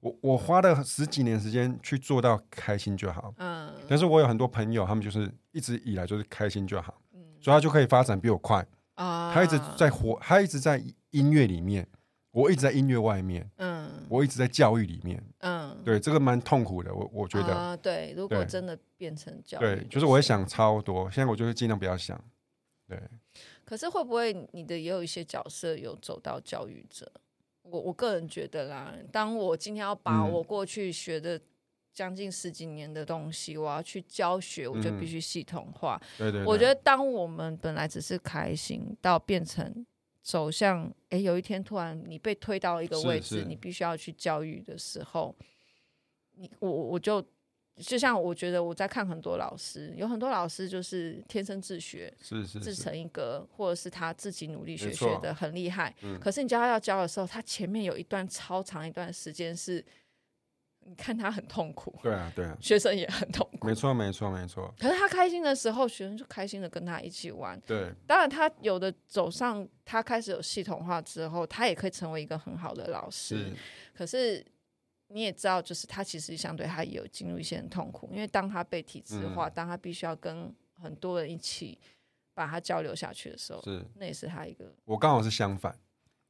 [0.00, 3.32] 我我花了十几年时间去做到开心就好。
[3.38, 8.66] 嗯，但是我有很多朋友，他们就是一直以来就是开心就好，嗯、所以他就可以发展比我快。
[8.96, 11.88] 啊，他一直在活，他一直在音乐里面。
[12.32, 22.22] 我一直在音乐外面，嗯，我一直在教育里面，嗯，对，这个蛮痛苦的，我我觉得，啊，对，如果真的变成教育，对，就是我会想超多，现在我就是尽量不要想，
[22.86, 23.00] 对。
[23.64, 27.10] 可是会不会你的也有一些角色有走到教育者？
[27.62, 31.40] 我我个人觉得啦，当我今天要把我过去学的
[31.92, 36.00] 将近十几年的东西，我要去教学，我就必须系统化。
[36.16, 39.84] 对对，我觉得当我们本来只是开心，到变成。
[40.22, 45.34] 走向哎、欸，有一天突然你被推到一个位置，你必须要去教育的时候，
[46.36, 47.24] 你我我就
[47.76, 55.94] 就像我觉得我在看很多老师，有很多老师就是天生自学，是是自成一格，或者是他自己努力学学的很厉害。
[56.20, 59.84] 可是你教他要教的时候，他前面有一段超长一段时间是。
[60.86, 64.74] 你看他很痛苦，对啊，对啊， 学生也很痛苦，没错，没错，没错。
[64.78, 67.60] 可是他开心的时候，学生就开心的跟他一起玩。
[67.66, 73.36] 对，当然他有的走上，他开始有系统化之后，他也可以成为一个很好的老师。
[73.36, 73.56] 是，
[73.94, 74.44] 可是
[75.08, 81.78] 你也知道，就是他其实相对他也有进入一些很痛苦，因为当他被体制化，嗯、当他必须要跟很多人一起
[82.34, 84.74] 把他交流下去的时候，是，那也是他一个。
[84.86, 85.78] 我刚好是相反，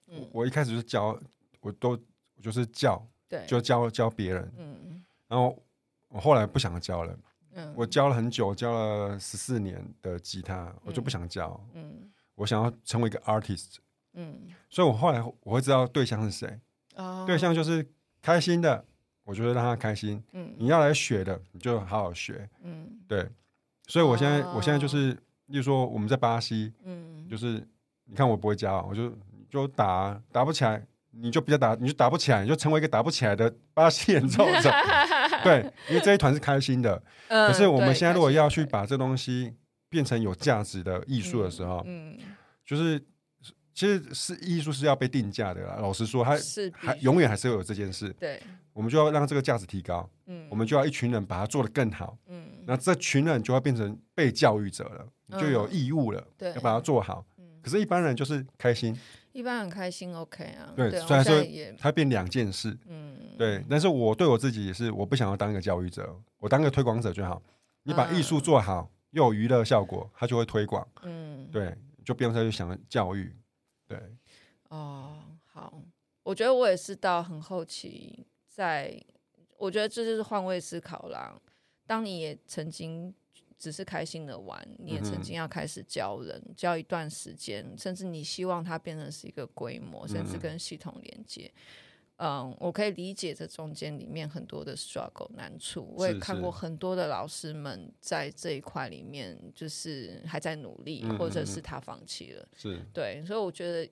[0.09, 1.19] 嗯，我一开始就是教，
[1.61, 1.91] 我都
[2.37, 3.03] 我就是教。
[3.31, 5.57] 对，就教教别人，嗯，然后
[6.09, 7.17] 我后来不想教了，
[7.53, 13.77] 嗯，我教了很久，教了十四年的吉他，嗯、我就不想教，嗯，我想要成为一个 artist，
[14.15, 16.61] 嗯，所以我后来我会知道对象是谁，
[16.97, 17.89] 哦，对象就是
[18.21, 18.85] 开心的，
[19.23, 23.31] 我觉得让他开心，嗯，你要来学的，你就好好学，嗯，对，
[23.87, 25.13] 所以我现在、哦、我现在就是，
[25.47, 27.65] 例如说我们在巴西，嗯，就是
[28.07, 29.17] 你看我不会教，我就
[29.49, 30.85] 就打打不起来。
[31.13, 34.71] 你就比较打，你就打不起来，你就成为一个打不起来的巴西演奏者。
[35.43, 37.03] 对，因为这一团是开心的。
[37.29, 39.53] 嗯、可是我们现在如果要去把这东西
[39.89, 43.01] 变成有价值的艺术的时候，嗯，嗯就是
[43.75, 45.79] 其实是艺术是要被定价的啦。
[45.81, 48.15] 老实说，它是还永远还是会有这件事。
[48.19, 48.41] 对，
[48.73, 50.09] 我们就要让这个价值提高。
[50.27, 52.17] 嗯，我们就要一群人把它做得更好。
[52.29, 57.25] 嗯，那这群人就要变成被教育者了，嗯、就有义务了，对，要把它做好。
[57.39, 58.97] 嗯、可是，一般人就是开心。
[59.41, 60.73] 一般很开心，OK 啊。
[60.77, 61.43] 对，虽然说
[61.79, 63.65] 它变两件事，嗯，对。
[63.71, 67.43] 但是我对我自己也是，我不想要当一个教育者，我当个推广者就好。
[67.85, 70.87] 你把艺术做好，又有娱乐效果，它就会推广。
[71.03, 71.75] 嗯，对，
[72.05, 73.35] 就不用再去想教育。
[73.89, 73.99] 对。
[74.69, 75.83] 哦，好。
[76.23, 79.03] 我觉得我也是到很后期，在
[79.57, 81.35] 我觉得这就是换位思考啦。
[81.87, 83.15] 当你也曾经。
[83.61, 91.53] 只是开心的玩，你也曾经要开始教人，嗯、教一段时间，甚至你希望它变成是一个规模，甚至跟系统连接。
[92.17, 95.93] 嗯，嗯，我可以理解这中间里面很多的 struggle 难处。
[95.97, 102.49] 我也看过很多的老师们在这一块里面，就是还在努力，嗯、或者是他放弃了。
[102.57, 103.89] 是对，所以我觉得。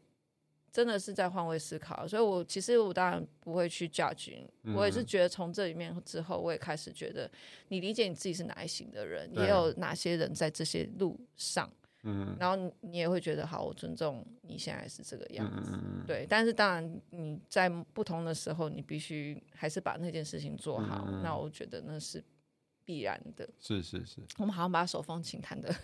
[0.71, 7.29] 真的是在换位思考，所以我其实我当然不会去 judge，我也是觉得从这里面之后，我也开始觉得
[7.69, 11.69] 你理解你自己是哪一型的人，也有哪些人在这些路上，
[12.03, 15.73] 嗯，然后你也会觉得好，我尊重你现在是这个样子，
[16.07, 16.27] 对。
[16.29, 22.23] 但是当然你在不同的时候，你必须还是把那件事情做好，那我觉得那是
[22.85, 23.49] 必然的。
[23.59, 25.75] 是是是，我们好像把手风琴弹的，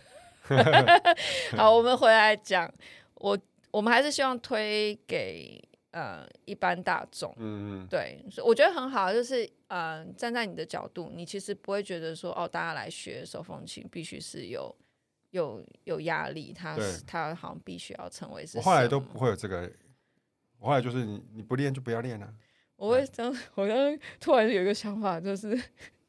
[1.57, 2.73] 好，我们回来讲
[3.14, 3.37] 我。
[3.74, 5.60] 我们还是希望推给
[5.90, 14.72] 呃一般大众，嗯嗯，对，所以我觉得很好，就是呃站在你的角度，你其实不会觉得说哦，大家来学手风琴必须是有
[15.32, 18.58] 有有压力，他对他好像必须要成为是。
[18.58, 19.68] 我后来都不会有这个，
[20.60, 22.34] 我后来就是你你不练就不要练了、啊。
[22.76, 25.60] 我会这样，我刚刚突然有一个想法，就是。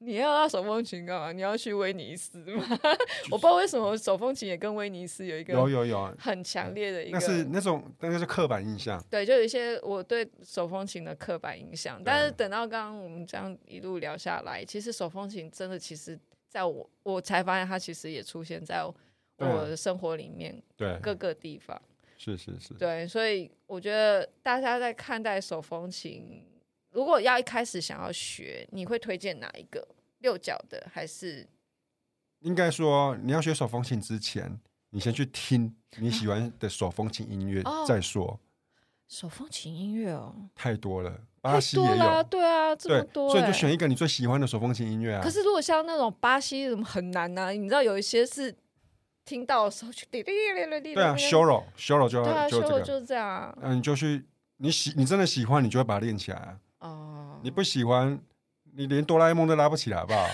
[0.06, 1.32] 你要拉手风琴干嘛？
[1.32, 2.64] 你要去威尼斯吗？
[3.32, 9.04] 我不知道为什么手风琴也跟威尼斯有一个有有有很强烈的一个，那是那种那个是刻板印象。
[9.10, 12.00] 对，就有一些我对手风琴的刻板印象。
[12.06, 18.94] 但是等到刚刚我们这样一路聊下来，其实手风琴真的，其实在我我才发现它其实也出现在我
[19.38, 21.82] 的生活里面，对各个地方。
[22.18, 22.74] 是是是。
[22.76, 26.44] 对，所以我觉得大家在看待手风琴。
[26.92, 29.86] 如果要一开始想要学，你会推荐哪一个？
[30.26, 31.48] 六角的还是？
[32.40, 34.60] 应该说，你要学手风琴之前，
[34.90, 38.26] 你先去听你喜欢的手风琴音乐再说。
[38.26, 38.40] 哦、
[39.08, 45.22] 手风琴音乐哦，太多了，巴西也有，对啊，这么多，所以你就选一个你最喜欢的手风琴音乐啊。
[45.24, 47.50] 可是如果像那种巴西什么很难呢、啊？
[47.52, 48.56] 你知道有一些是
[49.24, 53.56] 听到的时候去滴滴滴滴滴，对啊，solo，solo 就要，对啊就这个，就是这样。
[53.62, 54.26] 嗯，你就去，
[54.58, 56.60] 你喜，你真的喜欢，你就会把它练起来啊。
[56.80, 58.20] 哦，你不喜欢，
[58.78, 60.28] 你连哆啦 A 梦都拉不起来，好不好？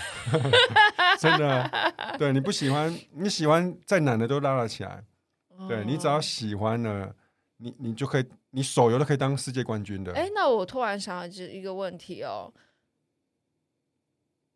[1.19, 1.69] 真的，
[2.17, 5.03] 对，你不喜欢，你喜欢再难的都拉得起来。
[5.49, 7.15] 哦、对，你只要喜欢了，
[7.57, 10.11] 你你就可以，你手游都可以当世界冠军的。
[10.13, 12.51] 哎，那我突然想到一个问题哦，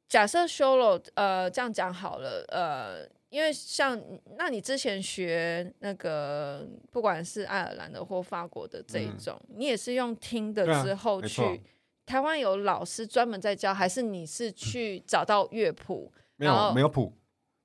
[0.09, 4.01] 假设 solo，呃，这样讲好了，呃，因为像，
[4.35, 11.61] 那你之前学那个，不管是爱尔兰的或法国的这一种，嗯、你也是用听的之后去。
[12.05, 16.13] 台湾有老师专门在教，还是你是去找到乐谱？
[16.35, 17.13] 没有，没有谱，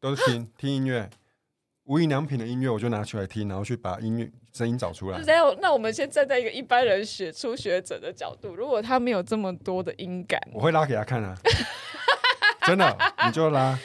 [0.01, 1.11] 都是听 听音乐。
[1.85, 5.21] 无印良品的音乐，我就拿出来听，然后去把音乐声音找出来。
[5.61, 11.37] 那我们先站在一个一般人学初学者的角度，如果他没有这么多的音感，我会拉给他看啊。
[12.67, 13.79] 真的，你就拉，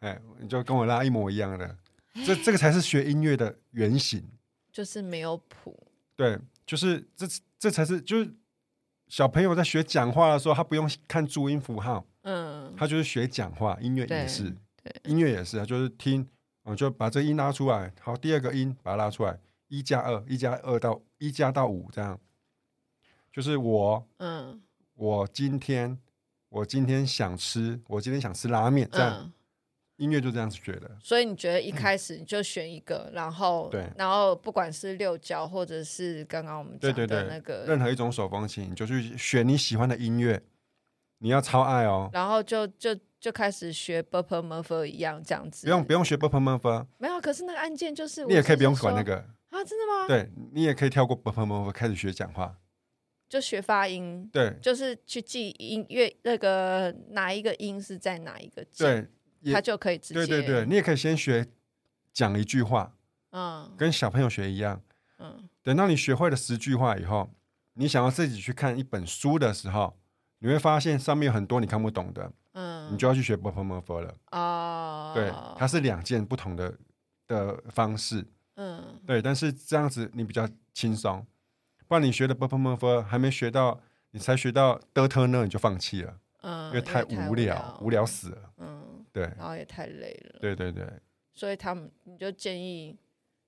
[0.00, 1.76] 哎，你就跟我拉一模一样的。
[2.26, 4.28] 这这个才是学音乐的原型，
[4.72, 5.86] 就是没有谱。
[6.16, 7.26] 对，就是这
[7.58, 8.30] 这才是就是。
[9.12, 13.76] 小朋友在学讲话的时候，他不用看注音符号，嗯，他就是学讲话。
[13.78, 14.56] 音乐也是，
[15.04, 16.26] 音乐也是，他就是听，
[16.64, 17.92] 嗯，就把这音拉出来。
[18.00, 22.18] 好，第二个音把它拉出来，一加二，一加二到一加到五，这样，
[23.30, 24.62] 就是我，嗯，
[24.94, 25.98] 我今天，
[26.48, 29.14] 我今天想吃，我今天想吃拉面，这样。
[29.24, 29.32] 嗯
[30.02, 40.42] 音乐就这样子学的，所以你觉得一开始你就选一个，嗯、然后对，然后不管是六角或者是刚刚我们讲的那个，任何一种手风琴，你就去选你喜欢的音乐，
[41.18, 42.10] 你要超爱哦。
[42.12, 49.24] 然后就就就开始学 Bopper-Murphy 一样这样子，不用不用学 Bopper-Murphy，没有，可是那个按键就是，你也可以不用管那个。
[49.50, 50.08] 啊，真的吗？
[50.08, 52.56] 对，你也可以跳过 Bopper-Murphy 开始学讲话，
[53.28, 59.08] 就学发音，对，就是去记音乐那个哪一个音是在哪一个键，对。
[59.50, 61.46] 他就可以直接对对对，你也可以先学
[62.12, 62.92] 讲一句话，
[63.30, 64.80] 嗯，跟小朋友学一样，
[65.18, 67.30] 嗯，等到你学会了十句话以后，
[67.74, 69.96] 你想要自己去看一本书的时候，
[70.38, 76.74] 你会发现上面有很多你看不懂的，嗯，你就要去学 Bopper-Murphy 了，哦，对，它是两件不同的
[77.26, 78.24] 的方式，
[78.56, 81.26] 嗯，对，但是这样子你比较轻松，
[81.88, 88.71] 不然你学的 Bopper-Murphy 还没学到，你才学到的特呢，你就放弃了，嗯，因为太无聊，无聊死了，嗯。
[89.12, 90.38] 对，然后也太累了。
[90.40, 90.86] 对对对，
[91.32, 92.96] 所以他们你就建议，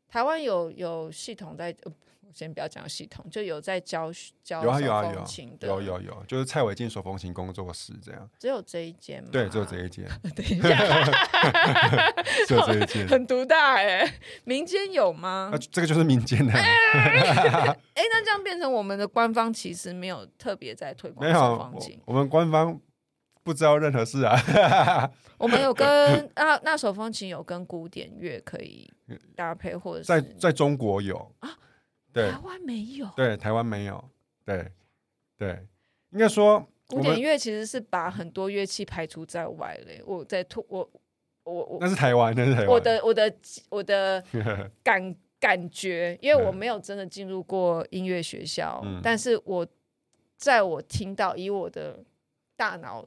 [0.06, 1.92] 台湾有有系统在，呃，
[2.32, 4.10] 先不要讲系统，就有在教
[4.42, 5.26] 教有啊有啊，
[5.60, 8.28] 有有有有，就是蔡伟进手风琴工作室这样。
[8.38, 9.30] 只有这一间吗？
[9.32, 10.06] 对，只有这一间。
[10.34, 10.68] 等一下，
[12.46, 14.14] 只有这一间，很独大哎。
[14.44, 15.50] 民间有吗？
[15.52, 16.52] 啊，这个就是民间的。
[16.58, 22.00] 哎，那这样变成我们的官方其实没有特别在推广手风琴。
[22.04, 22.78] 我们官方。
[23.44, 24.34] 不知道任何事啊！
[25.36, 25.86] 我们有跟
[26.34, 28.90] 那那手风琴有跟古典乐可以
[29.36, 31.50] 搭配，或者是在在中国有啊？
[32.10, 33.06] 对，台湾没有。
[33.14, 34.02] 对，台湾没有。
[34.46, 34.72] 对
[35.36, 35.66] 对，
[36.10, 40.02] 应该说古典乐其实是把很多乐器排除在外嘞。
[40.06, 40.88] 我在突我
[41.42, 42.68] 我我那是台湾，那是台湾。
[42.68, 43.34] 我的我的
[43.68, 44.24] 我的
[44.82, 49.66] 感感觉，因为我没有真的进入过音乐学校，嗯、但是我
[50.38, 52.02] 在我听到以我的
[52.56, 53.06] 大脑。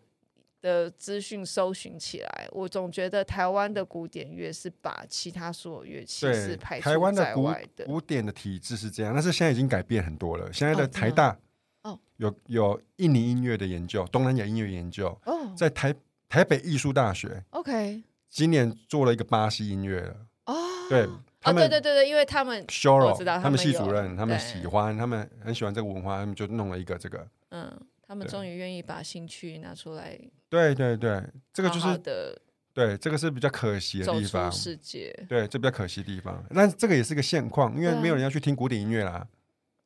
[0.62, 7.86] 的资讯搜寻起来，我总觉得台湾的古典乐是把其他所有乐器是排除在外的。
[7.86, 10.52] 古典的体制是这样，但是现在已经改变很多了。
[10.52, 11.38] 现在的台大
[11.84, 15.94] 哦，有有印尼音乐的研究，东南亚音乐研究哦，在台
[16.28, 20.56] 台北艺术大学，OK，今年做了一个巴西音乐了哦，
[20.90, 21.08] 对，
[21.40, 27.80] 他们对对对对，因为他们 Shoro 知道他们系主任，他们喜欢，他们很喜欢这个文化，他们就弄了一个这个，嗯。
[28.10, 30.18] 他们终于愿意把兴趣拿出来。
[30.50, 32.42] 对对对，这个就是的，
[32.74, 34.52] 对，这个是比较可惜的地方。
[34.52, 36.44] 世界，对，这比较可惜的地方。
[36.52, 39.28] 那这个也是个现况，因为没有人要去听古典音乐啦。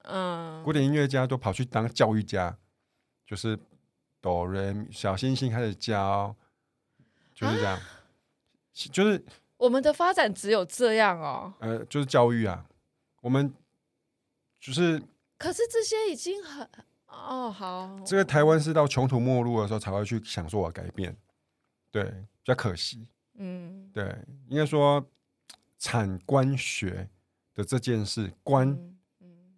[0.04, 2.58] 嗯，古典音乐家都跑去当教育家，
[3.26, 3.58] 就是
[4.20, 6.36] 哆来咪小星星开始教，
[7.34, 7.82] 就是这样，啊、
[8.92, 9.24] 就是
[9.58, 11.54] 我们的发展只有这样哦。
[11.60, 12.66] 呃，就是教育啊，
[13.22, 13.54] 我们
[14.60, 15.02] 就是，
[15.38, 16.68] 可是这些已经很
[17.12, 21.16] 哦好，这个台湾是到穷途末路的时候才会去想说我改变，
[21.92, 25.06] 对，比较可惜，嗯，对，应该说
[25.78, 27.08] 产官学
[27.54, 28.70] 的这件事，官。
[28.70, 28.98] 嗯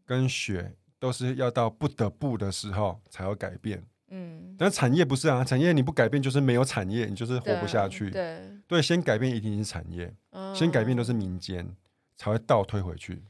[0.05, 8.11] 跟学都是要到不得不的时候才会改变，嗯，但产业不是啊，产业你不改变就是没有产业，你就是活不下去。
[8.11, 11.65] 对，对，先改变一定是产业，嗯、先改变都是民间，
[12.17, 13.23] 才会倒推回去。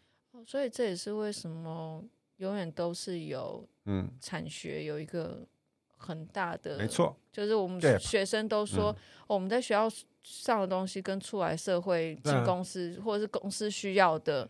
[0.47, 2.03] 所以这也是为什么
[2.43, 5.47] 永远都是有嗯产学有一个
[5.97, 8.95] 很大的，没错，就是我们学生都说，
[9.27, 9.89] 我们在学校
[10.23, 14.49] 上的东西跟出来社会进公司、啊、或者是公司需要的。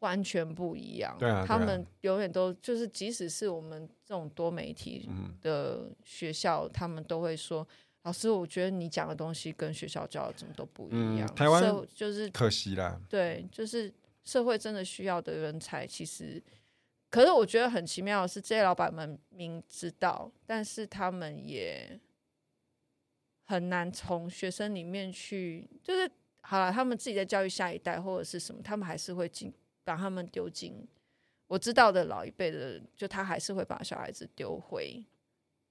[0.00, 1.14] 完全不一样。
[1.18, 5.06] 对啊，他们永远都就是，即使是我们这种多媒体
[5.42, 7.68] 的学校，嗯、他们都会说
[8.04, 11.28] ：“老师，我觉得你讲的东西跟学校教的怎么都不一样。
[11.30, 11.62] 嗯”台湾
[11.94, 12.98] 就是可惜啦。
[13.10, 13.92] 对，就是
[14.24, 16.42] 社会真的需要的人才，其实，
[17.10, 22.00] 可是我觉得很奇妙的是，这些老板们明知道，但是他们也
[23.44, 29.52] 很难从学生里面去，就是好了，他们自己在教育下一代或者是什么，他们还是会进。
[29.82, 30.86] 把他们丢进
[31.48, 35.02] 我知道的老一辈的，就他还是会把小孩子丢回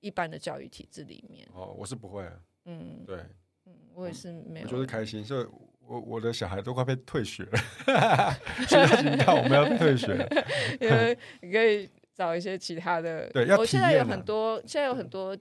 [0.02, 1.48] 一般的教育体制里面。
[1.54, 2.30] 哦，我是不会。
[2.66, 3.24] 嗯，对，
[3.66, 5.48] 嗯，我也是没有，我就是开心，所以
[5.90, 8.34] 我我的小孩都快被退学了，
[8.68, 10.28] 现在警告我们要退学，
[10.80, 13.28] 因为你可以找一些其他的。
[13.32, 13.58] 对，要。
[13.58, 15.36] 我现在有很多，现在有很多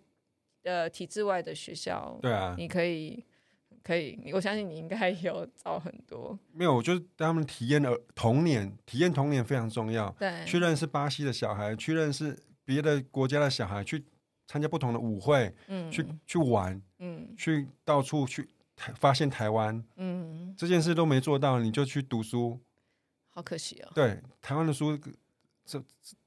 [0.63, 3.23] 呃体制外的学校，对啊，你可以。
[3.81, 6.39] 可以，我相信你应该有找很多。
[6.53, 10.15] 没有，我就是让他们体验了童年，体验童年非常重要。
[10.19, 12.37] 对，去认识巴西的小孩，去认识
[12.67, 14.05] 别的国家的小孩，去
[14.47, 18.47] 参加不同的舞会，嗯，去去玩，嗯，去到处去
[18.95, 22.61] 发现台湾，嗯，这件事都没做到，你就去读书，
[23.29, 23.91] 好可惜哦。
[23.95, 24.99] 对，台湾的书
[25.65, 25.83] 这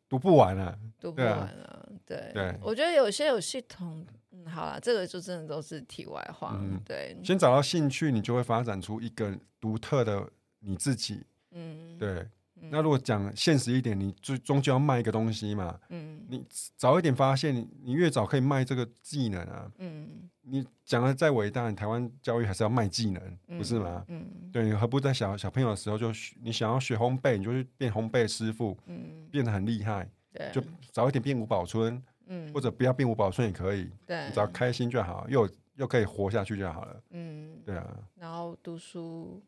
[0.08, 1.90] 读不完了，读不完了。
[2.06, 4.06] 对，对，我觉得有些有系统。
[4.32, 6.58] 嗯，好了，这个就真的都是题外话。
[6.60, 10.30] 嗯，对，先找到兴趣，你就会发展出一个独特的
[10.60, 11.26] 你自己。
[11.52, 12.28] 嗯，对。
[12.62, 15.80] 嗯、那如果讲现实一点，你最终究要卖一个东西嘛。
[15.90, 16.46] 嗯，你
[16.78, 19.72] 早一点发现，你你越早可以卖这个技能啊。
[19.80, 24.06] 嗯，你讲的再伟大，你台湾教育还是要卖技能，嗯、不是吗？
[24.08, 30.10] 嗯，对，你何不在小小朋友的时候就你想要学烘焙，你就去变烘焙师傅，嗯，变得很厉害。
[30.34, 32.02] 对，就早一点变五保春。
[32.34, 37.04] 嗯，或者不要变五保春也可以，对，只要开心就好，又又可以活下去就好了。
[37.10, 37.86] 嗯，对啊。
[38.16, 39.44] 然后读书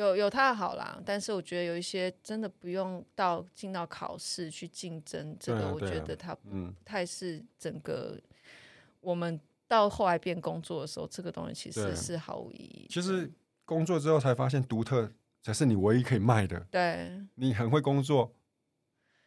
[0.00, 6.48] 有有他的好啦，但是我觉得有一些真的不用到进到考试去竞争，这个我觉得他不
[6.84, 8.18] 太是整个
[9.00, 9.38] 我们
[9.68, 12.86] 到后来变工作的时候，这个东西其实是毫无意义。
[12.88, 13.30] 其实
[13.64, 15.10] 工作之后才发现，独特
[15.42, 16.58] 才是你唯一可以卖的。
[16.70, 18.32] 对，你很会工作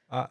[0.07, 0.29] 啊。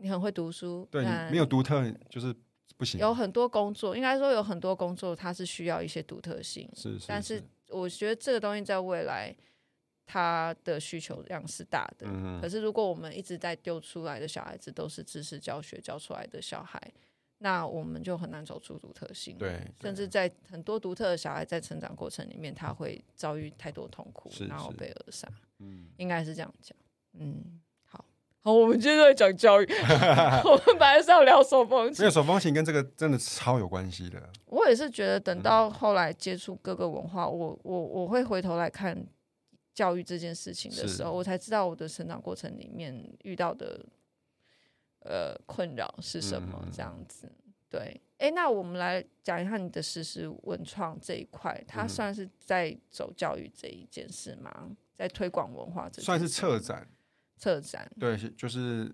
[0.00, 2.32] 你很会读书，对，你没有独特就是
[2.76, 3.00] 不行。
[3.00, 6.70] 有很多工作，应该说有很多工作，它是需要一些独特性。
[6.72, 9.34] 是，是，是，但是我觉得这个东西在未来，
[10.08, 12.06] 它的需求量是大的。
[12.08, 12.40] 嗯。
[12.40, 16.80] 可是如果我们一直在丢出来的小孩子都是知识教学教出来的小孩，
[17.38, 19.36] 那我们就很难走出独特性。
[19.36, 19.60] 对。
[19.82, 25.28] 甚至在很多独特的小孩在成长过程里面，他会遭遇太多痛苦，然后被扼杀。
[25.58, 25.88] 嗯。
[25.98, 26.76] 应该是这样讲。
[27.12, 27.60] 嗯。
[28.40, 29.66] 好，我们接着讲教育。
[30.44, 34.30] 我们本来是要聊手风琴，没有手风琴跟这个真的超有关系的。
[34.46, 38.96] 我也是觉得，等到后来接触各个文化，嗯、我我我会回头来看
[39.78, 43.86] 教育这件事情的时候，我才知道我的成长过程里面遇到的
[45.04, 46.66] 呃困扰是什么。
[46.72, 48.00] 这样子，嗯、对。
[48.16, 54.50] 哎、欸，那我们来讲一下你的实时文创这一块，它算是在走教育这一件事吗？
[54.96, 56.88] 在推广文化这算是策展。
[57.36, 58.92] 策展对，就是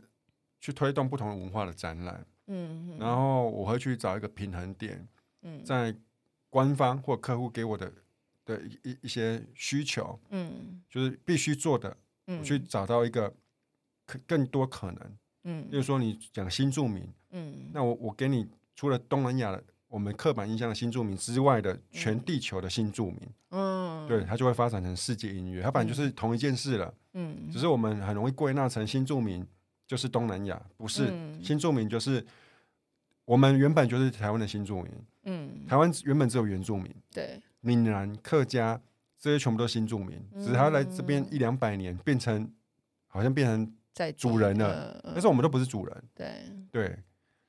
[0.61, 5.09] 去推动不同的文化的展览，嗯哼，然后我会去找一个平衡点，
[5.41, 5.97] 嗯，在
[6.51, 7.91] 官方或客户给我的
[8.45, 13.33] 的一一些需求，嗯，就是必须做的，嗯，我去找到一个
[14.07, 23.21] 可更多可能，嗯，例如说你讲新住民，嗯，那我我给你除了东南亚的我们刻板印象的新住民之外的全地球的新住民，
[23.51, 26.93] 嗯，对，它就会发展成世界音乐，它本来就是同一件事了。
[27.13, 29.47] 嗯，只是我们很容易归纳成新住民
[29.87, 32.27] 就是东南亚，不是、嗯、新住民就是
[33.25, 34.91] 我们原本就是台湾的新住民。
[35.27, 38.81] 嗯，台湾原本只有原住民，对，闽南、客家
[39.19, 42.53] 这些全部都是新住民，嗯、只是他来这边一两百年，变成
[43.07, 46.05] 好像变成在主人了，但是我们都不是主人。
[46.15, 46.33] 对。
[46.71, 47.03] 对，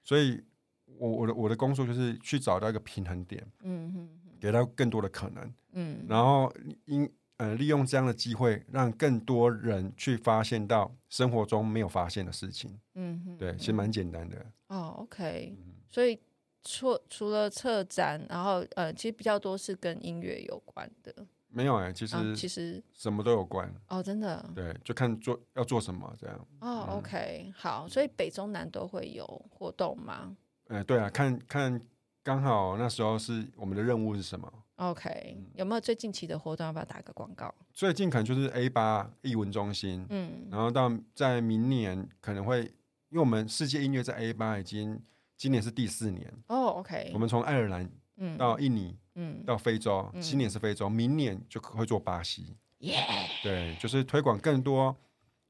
[0.03, 0.41] 所以
[0.85, 4.09] 我我的我的工作就是去找到一个平衡点，嗯哼，
[4.39, 6.53] 给到更多的可能，嗯，然后
[6.85, 14.45] 因呃利用这样的机会，让更多人去发现到生活中没有发现的事情，嗯哼，对，其实蛮简单的。
[14.67, 15.57] 哦，OK，
[15.89, 16.19] 所以
[16.65, 21.15] 除除了策展，然后呃，其实比较多是跟音乐有关的。
[21.47, 24.45] 没有哎、欸，其实、啊、其实什么都有关哦，真的。
[24.53, 26.37] 对，就看做要做什么这样。
[26.59, 30.35] 哦、嗯、，OK，好，所以北中南都会有活动吗？
[30.67, 31.79] 哎、欸，对啊，看看
[32.21, 36.65] 刚好那时候是我们的任务是什么？OK，有没有最近期的活动？
[36.65, 37.53] 要不要打个广告？
[37.73, 45.01] 最近可能就是 A 八艺文中心，嗯，然后到在明年可能会，因为我们世界音乐在 A 八已经
[45.37, 47.89] 今年是第四年哦，OK，我们从爱尔兰
[48.37, 48.89] 到印尼。
[48.89, 52.53] 嗯嗯，到非洲，今年是非洲，嗯、明年就会做巴西。
[52.79, 54.93] 耶、yeah!，对，就是推广更多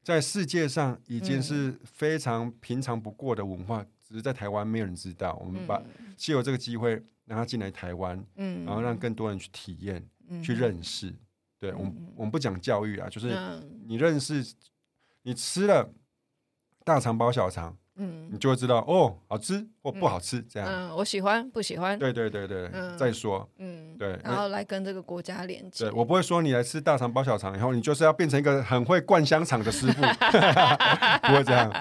[0.03, 5.35] 在世界上已经是非常平常不过的文化，嗯、只是在台湾没有人知道。
[5.43, 5.81] 我们把
[6.15, 11.11] 借由这个机会让他进来台湾，嗯，然后让更多人去体验、嗯、去认识。
[11.57, 13.35] 对我们，我们不讲教育啊，就是
[13.87, 14.45] 你认识，
[15.23, 15.91] 你吃了
[16.83, 17.75] 大肠包小肠。
[17.97, 20.67] 嗯，你就会知道哦，好吃或不好吃，这样。
[20.69, 21.97] 嗯，我喜欢，不喜欢。
[21.97, 23.49] 对对对对，嗯、再说。
[23.57, 24.19] 嗯，对。
[24.23, 25.85] 然后来跟这个国家连接。
[25.85, 30.01] 对，我不会说你来吃大肠包小肠，以后你就是要变成一个很会灌香肠的师傅，
[31.23, 31.71] 不会这样。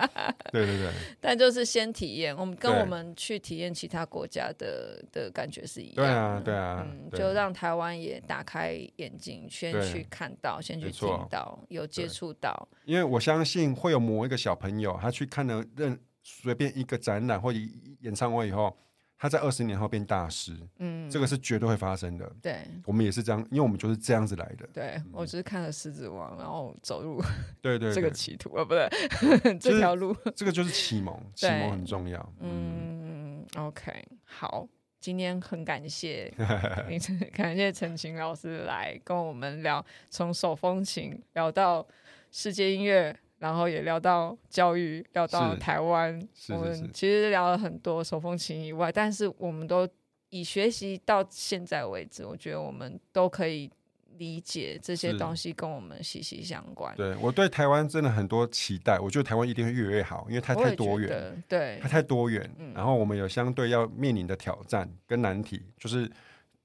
[0.53, 0.93] 对对对。
[1.21, 6.03] 但就是先体验，我们跟我们去体验其他国家的的感觉是一样的。
[6.05, 6.87] 对啊，对啊。
[6.89, 12.69] 嗯，就让台湾也打开眼睛，先去看到，先去听到，有接触到。
[12.85, 15.99] 因为我相信会有某一个小朋友，他去看了认。
[16.25, 17.59] 随便一个展览或者
[18.01, 18.75] 演唱会以后，
[19.17, 22.31] 他在二十年后变大师，嗯，这个是绝对会发生的。
[22.43, 24.67] 对，我们也是这样，因为我们就是这样子来的。
[24.73, 27.23] 对，嗯、我只是看了《狮子王》，然后走入
[27.61, 28.89] 对对， 对这个歧途啊，不对，
[29.61, 32.33] 这条路，这个就是启蒙，启蒙很重要。
[32.41, 33.93] 嗯，嗯，OK，
[34.25, 34.67] 好，
[34.99, 36.33] 今天很感谢，
[37.35, 41.87] 感谢陈晴老师来跟我们聊，从手风琴聊到
[42.31, 43.15] 世界音乐。
[43.39, 46.19] 然后也聊到教育，聊到台湾，
[46.49, 49.87] 我们其实聊了很多手风琴以外，但是我们都
[50.31, 53.71] 以学习到现在为止，我觉得我们都可以
[54.17, 56.95] 理解这些东西跟我们息息相关。
[56.97, 62.51] 对，我对台湾真的很多期待，我觉得台湾一定会越来越好，因为它太多元，对，它太多元。
[62.59, 66.11] 嗯，然后我们有相对要面临的挑战跟难题，就是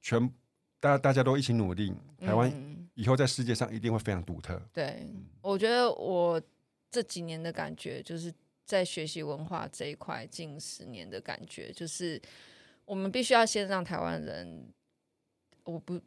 [0.02, 0.32] 全
[0.80, 2.50] 大家大家都一起努力，台湾
[2.94, 4.62] 以后在世界上一定会非常独特。
[4.72, 5.06] 对，
[5.42, 6.42] 我觉得我。
[6.92, 8.34] 这几年的感觉，就是
[8.66, 12.20] 在学习文化这一块，近十年的感觉，就是
[12.86, 14.68] 我们必须要先让台湾人，
[15.64, 16.00] 我不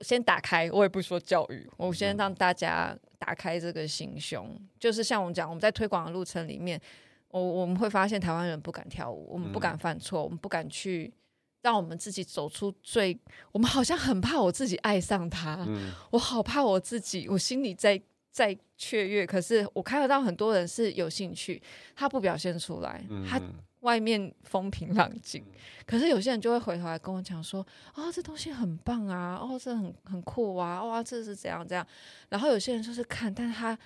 [0.00, 4.58] 先打开，我也不说教育，我先让大家打开这个心胸。
[4.78, 6.80] 就是像我们讲，我们在推广的路程里面，
[7.28, 11.12] 我我们会发现台湾人不敢跳舞，我们不敢犯错，我们不敢去
[11.60, 13.18] 让我们自己走出最，
[13.52, 15.66] 我们好像很怕我自己爱上他，
[16.10, 18.02] 我好怕我自己，我心里在。
[18.34, 21.62] 在雀跃，可是我看得到很多人是有兴趣，
[21.94, 23.40] 他不表现出来，嗯、他
[23.82, 25.54] 外面风平浪静，嗯，
[25.86, 27.64] 可是有些人就会回头来跟我讲说，
[27.94, 31.86] 哦，这东西很棒啊，哦，这很很酷啊，哇，这是怎样怎样，
[32.28, 33.78] 然后有些人就是看，但是他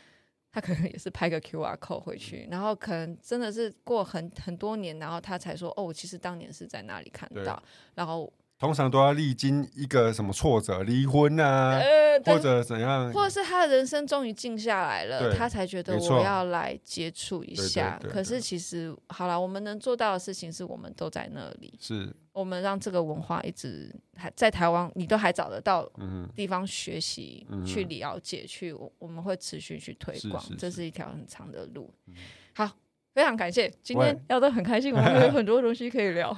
[0.50, 7.62] 他可能也是拍个 QR code 回去，嗯，然后可能真的是过很很多年，然后他才说，哦，其实当年是在哪里看到，
[7.94, 8.32] 然后。
[8.58, 17.96] 通常都要历经一个什么挫折，离婚啊，呃、或者怎样，或者是他的人生终于静下来了，他才觉得我要来接触一下。
[18.00, 22.12] 对对对对，可是其实好了，我们能做到的事情是我们都在那里，是。
[22.32, 25.88] 我们让这个文化一直还在台湾，你都还找得到
[26.34, 31.92] 地方学习、嗯、去了解、去我们会持续去推广，这是一条很长的路。
[32.06, 32.14] 嗯、
[32.54, 32.70] 好。
[33.18, 36.32] 非常感谢，今天聊得很开心，我们有很多东西可以聊。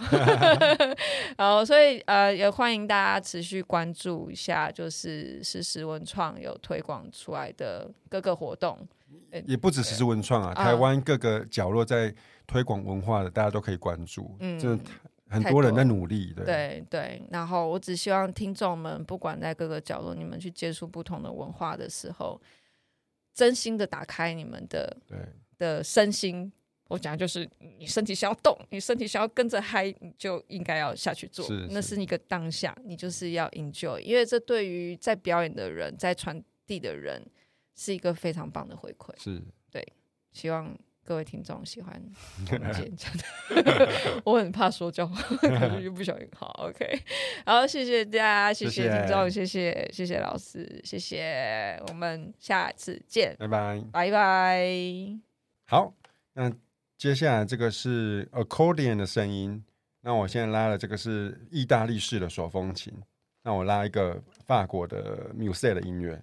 [1.37, 8.79] 好，所以呃，也欢迎大家持续关注一下，就是实时文创有推广出来的各个活动，
[9.45, 12.15] 也不止时时文创啊，台湾各个角落在
[12.47, 14.35] 推广文化的，大家都可以关注。
[14.41, 14.85] 嗯，真的
[15.29, 16.33] 很多人在努力。
[16.35, 22.41] 对对对，然后我只希望听众们，不管在各个角落，你们去接触不同的文化的时候，
[23.35, 25.19] 真心的打开你们的对
[25.59, 26.51] 的身心。
[26.91, 31.47] 我讲的就是，你身体想要动，你身体想要跟着嗨，你就应该要下去做。
[31.47, 37.25] 是是，那是一个当下，你就是要 enjoy，因为这对于在表演的人，在传递的人，
[37.77, 39.15] 是一个非常棒的回馈。
[39.23, 39.87] 是，对，
[40.33, 41.95] 希望各位听众喜欢
[42.51, 44.23] 我们今天讲的。
[44.27, 46.29] 我很怕说教，可是又不小心。
[46.35, 47.01] 好，OK，
[47.47, 55.21] 好，谢谢大家，谢谢听众，谢谢谢谢老师，谢谢，我们下次见，拜拜，拜拜。
[55.67, 55.95] 好，
[56.35, 56.51] 那
[57.01, 59.65] 接下来这个是 accordion 的声音。
[60.03, 62.93] 那我现在拉的这个是意大利式的手风琴。
[63.43, 66.23] 那我拉一个法国的 muse 的音乐。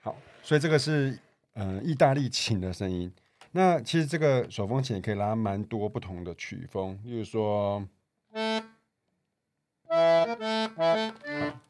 [0.00, 1.18] 好，所以这个是
[1.54, 3.12] 嗯、呃、意大利琴的声音。
[3.56, 7.82] 那其实这个手风琴也可以拉蛮多不同的曲风，例如说。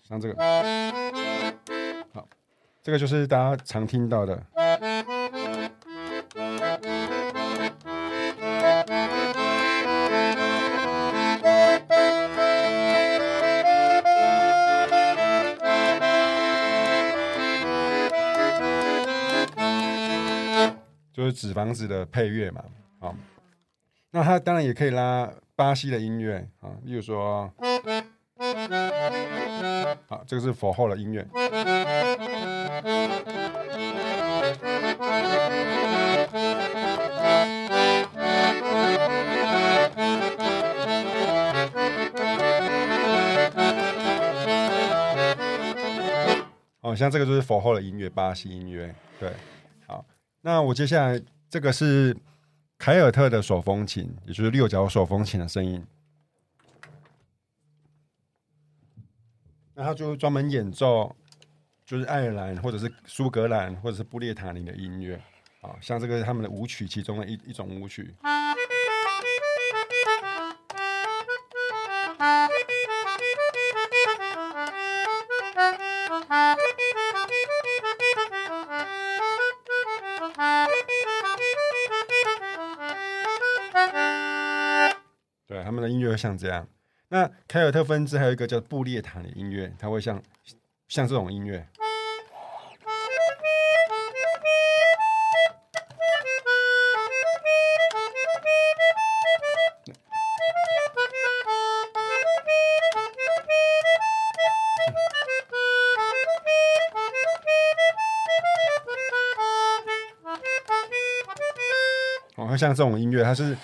[0.02, 0.34] 像这个，
[2.12, 2.26] 好，
[2.82, 4.44] 这个就是大家常听到的。
[21.36, 22.64] 纸房子的配乐嘛，
[22.98, 23.14] 好，
[24.10, 27.52] 那它当然也可以拉巴西的音乐啊，例如说。
[30.08, 31.26] 好，这个是佛后的音乐。
[46.82, 48.94] 哦，像这个就是佛后的音乐，巴西音乐。
[49.18, 49.32] 对，
[50.46, 51.20] 那我接下来
[51.50, 52.16] 这个是
[52.78, 55.84] 凯尔特的手风琴，也就是六角手风琴的声音。
[59.74, 61.16] 那他就专门演奏，
[61.84, 65.20] 就是爱尔兰或者是苏格兰或者是布列塔尼的音乐，
[65.62, 68.14] 啊，像这个是他们的舞曲其中的一一种舞曲。
[86.16, 86.66] 像这样。
[87.08, 90.20] 那凯尔特分支还有一个叫布列塔的音乐，它会像
[90.88, 91.68] 像这种音乐，
[112.36, 113.56] 哦，会像这种音乐，它是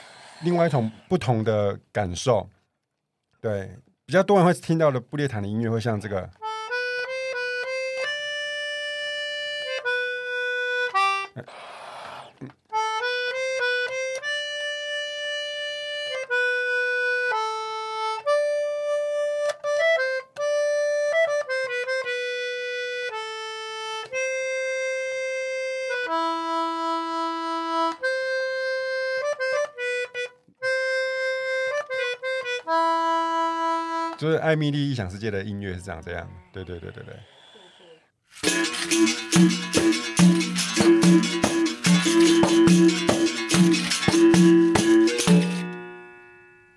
[0.45, 2.49] 另外一种不同的感受。
[3.40, 3.76] 对，
[4.07, 6.30] 比较多人会听到的布列塔的音乐会像这个，
[34.23, 37.16] 就是艾米丽异想世界的音乐是这样，这样，对，对，对，对，对。